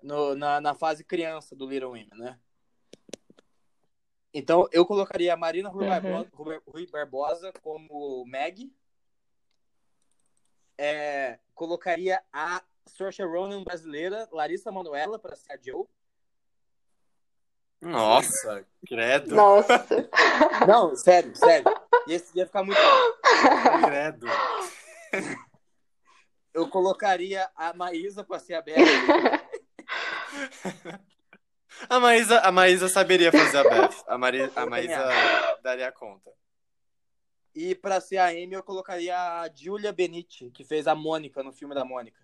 [0.02, 2.38] no na, na fase criança do Little Women, né?
[4.32, 5.90] Então eu colocaria a Marina Rui, Uhum.
[5.90, 6.30] Barbosa,
[6.66, 8.70] Rui- Barbosa como Meg.
[10.76, 15.84] É, colocaria a Saoirse Ronan brasileira, Larissa Manoela, para ser a Joe.
[17.80, 19.86] Nossa, credo, Nossa.
[20.66, 21.64] Não, sério, sério.
[22.06, 22.78] E esse ia ficar muito
[23.84, 24.26] credo.
[26.52, 28.78] Eu colocaria a Maísa para ser a Bela.
[31.88, 34.04] A Maísa, a Maísa saberia fazer a Beth.
[34.06, 35.04] A, Mari, a Maísa
[35.62, 36.30] daria conta.
[37.54, 41.52] E para ser a Amy, eu colocaria a Julia Benitti, que fez a Mônica no
[41.52, 42.20] filme da Mônica.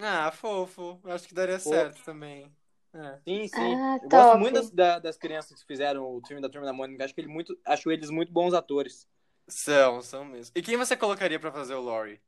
[0.00, 1.00] Ah, fofo.
[1.04, 1.70] Acho que daria Fofo.
[1.70, 2.50] certo também.
[2.94, 3.18] É.
[3.24, 3.74] Sim, sim.
[3.74, 4.10] Ah, eu top.
[4.10, 7.04] gosto muito das, da- das crianças que fizeram o filme da Turma da Mônica.
[7.04, 9.06] Acho, que ele muito, acho eles muito bons atores.
[9.48, 10.52] São, são mesmo.
[10.56, 12.20] E quem você colocaria pra fazer o Laurie?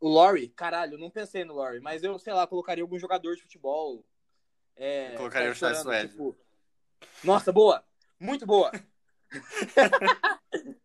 [0.00, 3.36] O Laurie, caralho, eu não pensei no Laurie, mas eu, sei lá, colocaria algum jogador
[3.36, 4.04] de futebol.
[4.76, 6.08] É, Eu colocaria tá o Charles Suede.
[6.10, 6.36] tipo...
[7.24, 7.82] Nossa, boa!
[8.18, 8.70] Muito boa!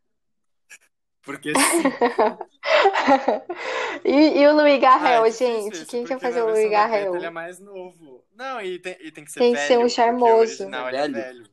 [1.24, 1.60] Porque sim.
[4.06, 5.86] e, e o Luiz Ah, Garrel, é difícil gente?
[5.88, 7.16] Quem quer fazer o Luiz Garrel?
[7.16, 8.24] Ele é mais novo.
[8.34, 9.68] Não, e tem, e tem que ser Tem que velho.
[9.68, 10.34] ser um charmoso.
[10.34, 11.50] O original ele é Velho.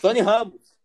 [0.00, 0.76] Tony Ramos.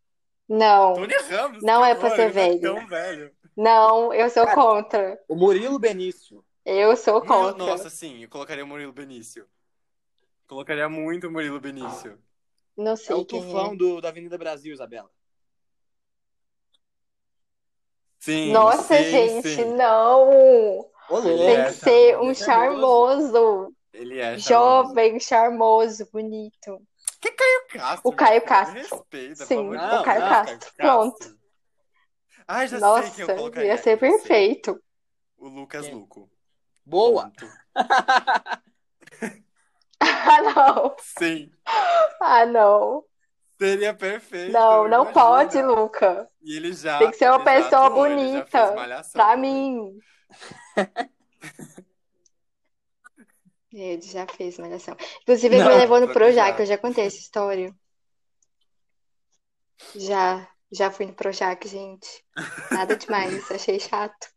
[0.48, 1.64] Não, Tony Ramos?
[1.64, 2.62] Não que é pra ser não é velho.
[2.62, 3.32] tão velho.
[3.58, 5.20] não, eu sou Cara, contra.
[5.28, 6.46] O Murilo Benício.
[6.64, 7.66] Eu sou Murilo- contra.
[7.66, 9.48] Nossa, sim, eu colocaria o Murilo Benício.
[10.48, 12.18] Colocaria muito o Murilo Benício.
[12.78, 13.78] Não É sei o quem tufão é.
[13.78, 15.12] do, da Avenida Brasil, Isabela.
[18.20, 19.76] Sim, Nossa, sim, gente, sim.
[19.78, 20.90] não!
[21.24, 24.94] Ele Tem é que ser um charmoso, Ele é charmoso.
[24.94, 26.82] jovem, charmoso, bonito.
[27.36, 28.10] Caio Castro.
[28.10, 28.80] O Caio Castro.
[28.82, 30.02] Respeita, Sim, pelo amor de o Deus.
[30.04, 31.38] Caio Castro, pronto.
[32.48, 33.70] Ai, já sei Nossa, quem eu colocaria.
[33.70, 34.00] ia ser sei.
[34.00, 34.80] perfeito.
[35.38, 35.94] O Lucas Quem?
[35.94, 36.30] Luco.
[36.86, 37.32] Boa!
[40.26, 40.96] Ah, não.
[41.00, 41.52] Sim,
[42.22, 43.04] Ah, não.
[43.60, 44.52] seria perfeito.
[44.52, 45.14] Não, não imagina.
[45.14, 46.30] pode, Luca.
[46.42, 47.00] E ele já.
[47.00, 48.74] Tem que ser uma pessoa atuou, bonita.
[49.14, 49.98] Pra mim.
[53.72, 54.96] Ele já fez malhação.
[55.24, 56.64] Inclusive, ele Não, me levou no Projac, já.
[56.64, 57.74] eu já contei essa história.
[59.96, 62.24] Já, já fui no Projac, gente.
[62.70, 64.28] Nada demais, achei chato.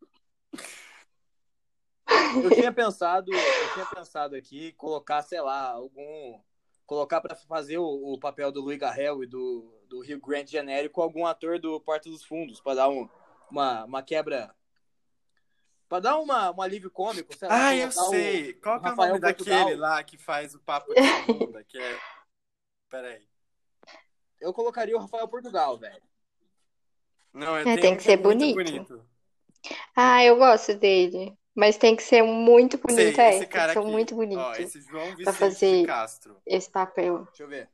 [2.43, 6.41] Eu tinha pensado, eu tinha pensado aqui colocar, sei lá, algum.
[6.85, 11.03] Colocar pra fazer o, o papel do Luiz Garrel e do, do Rio Grande genérico
[11.03, 13.09] algum ator do Porta dos Fundos, pra dar um,
[13.51, 14.55] uma, uma quebra.
[15.89, 17.69] Pra dar uma, um alívio cômico, sei lá.
[17.69, 18.55] Ah, eu sei.
[18.55, 19.59] Qual que é o nome Portugal.
[19.59, 21.65] daquele lá que faz o papo de segunda?
[21.65, 21.99] Que é.
[22.89, 23.27] Peraí.
[24.41, 26.03] Eu colocaria o Rafael Portugal, velho.
[27.33, 29.05] Não, eu É, tenho tem um que ser é muito bonito.
[29.95, 31.37] Ah, eu gosto dele.
[31.57, 33.31] Mas tem que ser muito Sei, bonito, é.
[33.31, 33.89] esse Tem que cara ser aqui.
[33.91, 36.37] muito bonito Ó, esse João pra Vicente fazer- de Castro.
[36.47, 37.25] esse papel.
[37.25, 37.69] Deixa eu ver.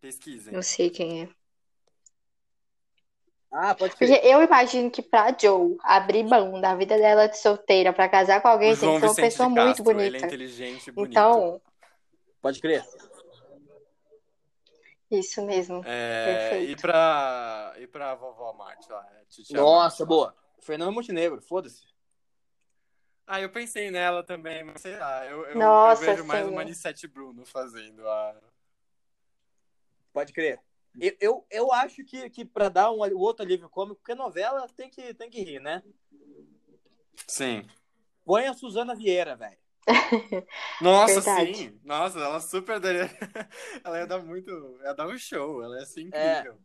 [0.00, 0.52] Pesquisem.
[0.52, 1.28] Não sei quem é.
[3.54, 4.24] Ah, pode Porque crer.
[4.24, 8.48] eu imagino que pra Joe abrir mão da vida dela de solteira pra casar com
[8.48, 10.26] alguém tem que ser uma pessoa de muito Castro, ele é bonita.
[10.26, 11.10] inteligente e bonito.
[11.10, 11.60] Então,
[12.40, 12.82] Pode crer.
[15.10, 15.82] isso mesmo.
[15.84, 16.70] É, Perfeito.
[16.72, 20.04] e pra, e pra vovó Marte lá, é, Nossa, Marte.
[20.06, 20.34] boa.
[20.62, 21.82] Fernando Montenegro, foda-se.
[23.26, 26.50] Ah, eu pensei nela também, mas sei lá, eu, eu, eu Nossa, vejo mais sim.
[26.50, 28.40] uma Anissete Bruno fazendo a...
[30.12, 30.60] Pode crer.
[31.00, 34.68] Eu, eu, eu acho que, que pra dar um, o outro alívio cômico, porque novela
[34.76, 35.82] tem que, tem que rir, né?
[37.26, 37.66] Sim.
[38.24, 39.58] Põe a Suzana Vieira, velho.
[40.80, 41.54] Nossa, Verdade.
[41.54, 41.80] sim.
[41.82, 43.10] Nossa, ela super daria...
[43.82, 44.78] Ela ia dar muito...
[44.82, 46.58] Ia dar um show, ela ia ser incrível.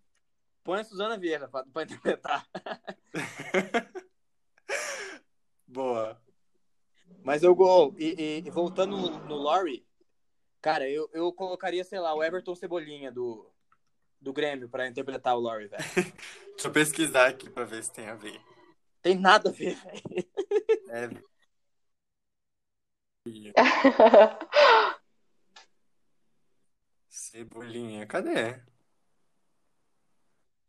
[0.68, 2.46] Põe a Suzana Vieira pra, pra interpretar.
[5.66, 6.22] Boa.
[7.24, 7.96] Mas eu go.
[7.98, 9.88] E, e- e voltando no, no Laurie,
[10.62, 13.50] cara, eu, eu colocaria, sei lá, o Everton Cebolinha do,
[14.20, 15.82] do Grêmio pra interpretar o Laurie, velho.
[16.52, 18.38] Deixa eu pesquisar aqui pra ver se tem a ver.
[19.02, 20.04] Tem nada a ver, velho.
[20.90, 21.08] É...
[27.08, 28.62] Cebolinha, cadê?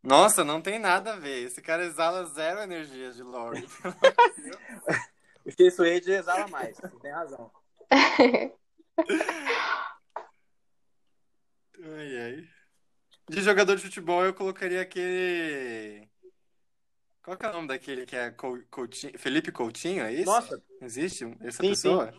[0.01, 1.43] Nossa, não tem nada a ver.
[1.45, 3.65] Esse cara exala zero energia de Lori.
[5.45, 6.75] O Chase Suede exala mais.
[6.77, 7.51] Você tem razão.
[11.81, 12.47] Ai, ai.
[13.29, 16.07] De jogador de futebol, eu colocaria aquele.
[17.23, 19.17] Qual que é o nome daquele que é Cou- Coutinho?
[19.17, 20.25] Felipe Coutinho, é isso?
[20.25, 22.13] Nossa, Existe essa Sim, pessoa?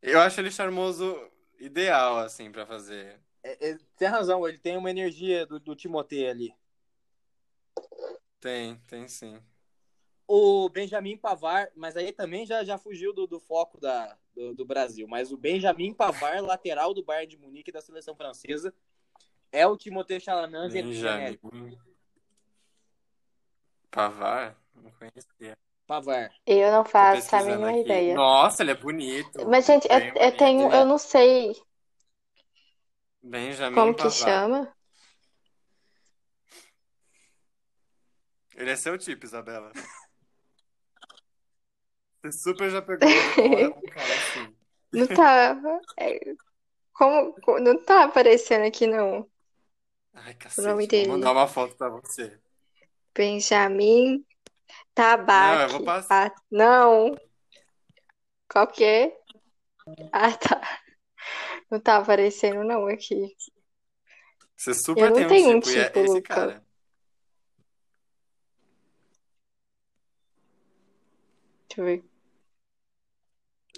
[0.00, 3.20] Eu acho ele charmoso ideal, assim, pra fazer.
[3.42, 6.54] É, é, tem razão, ele tem uma energia do, do Timothée ali.
[8.40, 9.40] Tem, tem sim.
[10.26, 14.64] O Benjamin Pavar, mas aí também já, já fugiu do, do foco da, do, do
[14.64, 15.06] Brasil.
[15.08, 18.72] Mas o Benjamin Pavar, lateral do Bayern de Munique da seleção francesa,
[19.50, 21.50] é o Timothée Chalamet Benjamin genérico.
[23.90, 24.56] Pavar?
[24.74, 25.58] Não conhecia.
[25.86, 26.32] Pavar.
[26.46, 27.80] Eu não faço a mínima aqui.
[27.80, 28.14] ideia.
[28.14, 29.46] Nossa, ele é bonito.
[29.46, 30.36] Mas, gente, eu, Bem eu bonito.
[30.38, 30.72] tenho.
[30.72, 30.80] é.
[30.80, 31.54] Eu não sei
[33.22, 34.10] Benjamin como que Pavar.
[34.10, 34.72] chama.
[38.56, 39.72] Ele é seu tipo, Isabela.
[42.22, 43.08] Você super já pegou
[43.78, 44.54] um cara assim.
[44.92, 45.56] Não tá.
[45.98, 46.18] é,
[46.94, 49.28] como, co- não tá aparecendo aqui, não.
[50.14, 50.88] Ai, O nome cacete.
[50.94, 51.12] Vou dele.
[51.14, 52.40] mandar uma foto pra você.
[53.14, 54.24] Benjamin
[55.36, 56.28] Não, eu vou passar.
[56.28, 57.16] Ah, não.
[58.48, 59.16] Qual que é?
[60.12, 60.81] Ah, tá.
[61.72, 63.34] Não tá aparecendo, não, aqui.
[64.54, 66.34] Você super Eu tem não um tenho um tipo, e é tipo, esse Luca.
[66.34, 66.64] cara.
[71.66, 72.04] Deixa eu ver.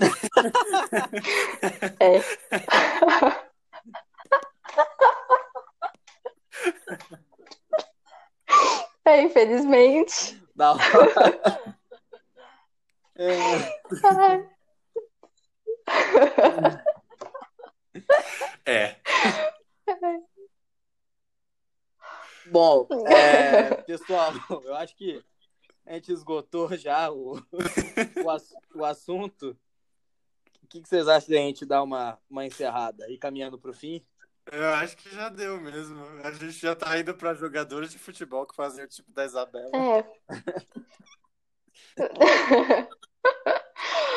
[2.01, 2.19] É.
[9.05, 10.43] É, infelizmente.
[10.57, 11.79] Da hora.
[13.15, 13.39] É,
[14.03, 14.51] Ai.
[18.67, 18.97] É.
[22.47, 24.33] Bom, é, pessoal,
[24.65, 25.23] eu acho que
[25.87, 29.57] a gente esgotou já o, o, o assunto.
[30.63, 33.75] O que, que vocês acham da gente dar uma, uma encerrada e caminhando para o
[33.75, 34.05] fim?
[34.51, 36.03] Eu acho que já deu mesmo.
[36.23, 39.71] A gente já tá indo pra jogadores de futebol que fazem o tipo da Isabela.
[39.75, 40.05] É.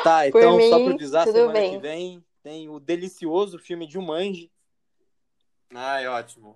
[0.03, 1.71] Tá, então só mim, para avisar, semana bem.
[1.71, 4.49] que vem tem o delicioso filme de Jumanji.
[5.75, 6.55] Ai, ótimo.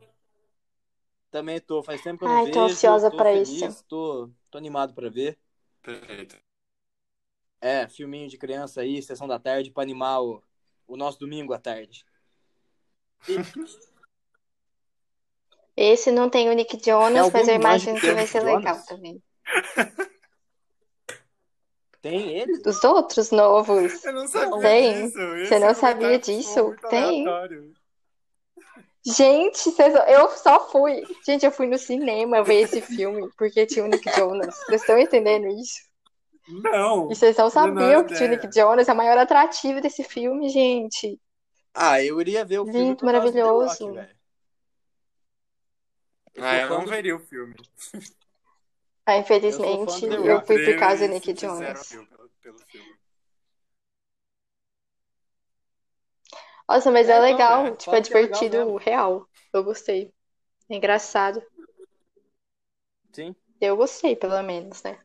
[1.29, 3.85] Também tô, faz tempo que eu não Ai, vejo, tô ansiosa tô pra feliz, isso.
[3.89, 5.37] tô, tô animado para ver.
[5.81, 6.37] Perfeito.
[7.59, 10.41] É, filminho de criança aí, sessão da tarde, para animar o,
[10.87, 12.05] o nosso domingo à tarde.
[13.27, 13.33] E
[15.75, 18.85] Esse não tem o Nick Jonas, algum mas eu imagino que vai ser legal Jonas?
[18.85, 19.21] também.
[22.01, 22.61] tem ele?
[22.65, 24.03] Os outros novos.
[24.03, 25.05] Eu não sabia Tem.
[25.07, 25.19] disso.
[25.19, 26.75] Esse Você não comentário sabia disso?
[26.89, 27.27] Tem.
[27.27, 27.73] aleatório.
[29.03, 31.03] Gente, vocês- eu só fui.
[31.25, 34.55] Gente, eu fui no cinema ver esse filme porque tinha o Nick Jonas.
[34.65, 35.79] Vocês estão entendendo isso?
[36.47, 37.11] Não.
[37.11, 38.31] E vocês não sabiam que tinha o.
[38.31, 41.19] Nick Jonas, é o maior atrativo desse filme, gente.
[41.73, 43.87] Ah, eu iria ver o filme Lindo, maravilhoso.
[43.87, 44.09] Rock,
[46.39, 47.55] Ah, eu não veria o filme.
[49.11, 50.47] Ah, Eu infelizmente, eu Rock.
[50.47, 51.89] fui por causa do Nick Jonas.
[51.89, 52.95] pelo, pelo filme.
[56.67, 59.27] Nossa, mas É, é legal, é, tipo, é é legal divertido real.
[59.53, 60.13] Eu gostei.
[60.69, 61.41] É engraçado.
[63.13, 63.35] Sim.
[63.61, 64.99] Eu gostei, pelo menos, né?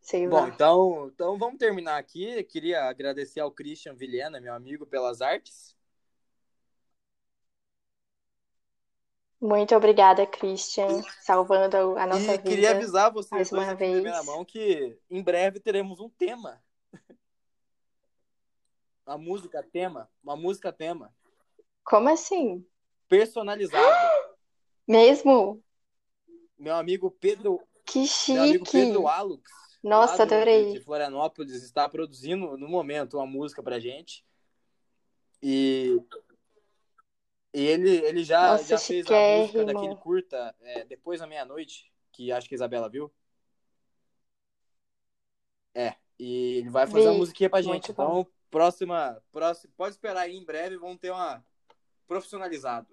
[0.00, 0.48] Sei Bom, lá.
[0.48, 2.24] então, então vamos terminar aqui.
[2.24, 5.74] Eu queria agradecer ao Christian Vilhena, meu amigo, pelas artes.
[9.40, 12.70] Muito obrigada, Christian, salvando a nossa e queria vida.
[12.78, 14.26] avisar vocês mais dois uma em primeira vez.
[14.26, 16.62] mão que em breve teremos um tema.
[19.06, 21.14] Uma música tema, uma música tema
[21.84, 22.66] Como assim?
[23.08, 24.10] personalizada.
[24.88, 25.62] Mesmo?
[26.58, 28.72] Meu amigo Pedro, Que meu amigo chique!
[28.86, 29.48] Pedro Alux,
[29.82, 30.72] Nossa, adorei.
[30.72, 34.24] de Florianópolis, está produzindo no momento uma música pra gente.
[35.42, 36.00] E,
[37.56, 41.90] e ele, ele já, Nossa, já fez a música daquele curta é, Depois da Meia-Noite,
[42.12, 43.10] que acho que a Isabela viu.
[45.74, 47.08] É, e ele vai fazer Vi.
[47.08, 47.88] uma musiquinha pra gente.
[47.88, 48.20] Muito bom.
[48.20, 51.42] Então, próxima, próxima, pode esperar aí, em breve vamos ter uma
[52.06, 52.88] profissionalizado.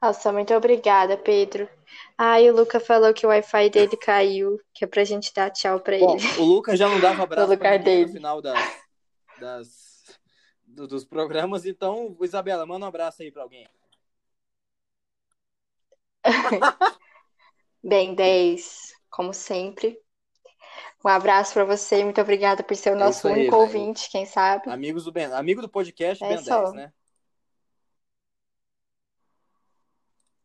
[0.00, 1.68] Nossa, muito obrigada, Pedro.
[2.18, 5.78] Ai, o Luca falou que o Wi-Fi dele caiu, que é pra gente dar tchau
[5.78, 6.40] pra Bom, ele.
[6.40, 8.82] o Lucas já não dava abraço No lugar no final das,
[9.38, 9.81] das-
[10.74, 13.68] do- dos programas, então, Isabela, manda um abraço aí pra alguém.
[17.82, 20.00] Bem, 10, como sempre.
[21.04, 23.62] Um abraço pra você, muito obrigada por ser o É nosso aí, único velho.
[23.62, 24.70] ouvinte, quem sabe.
[24.70, 26.62] Amigos do Ben, amigo do podcast É Ben só.
[26.62, 26.92] 10, né?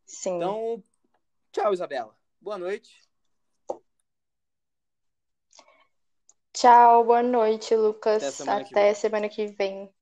[0.05, 0.35] Sim.
[0.37, 0.83] Então,
[1.51, 2.15] tchau, Isabela.
[2.41, 3.01] Boa noite.
[6.53, 8.23] Tchau, boa noite, Lucas.
[8.23, 8.95] Até semana que Até vem.
[8.95, 9.89] semana que vem.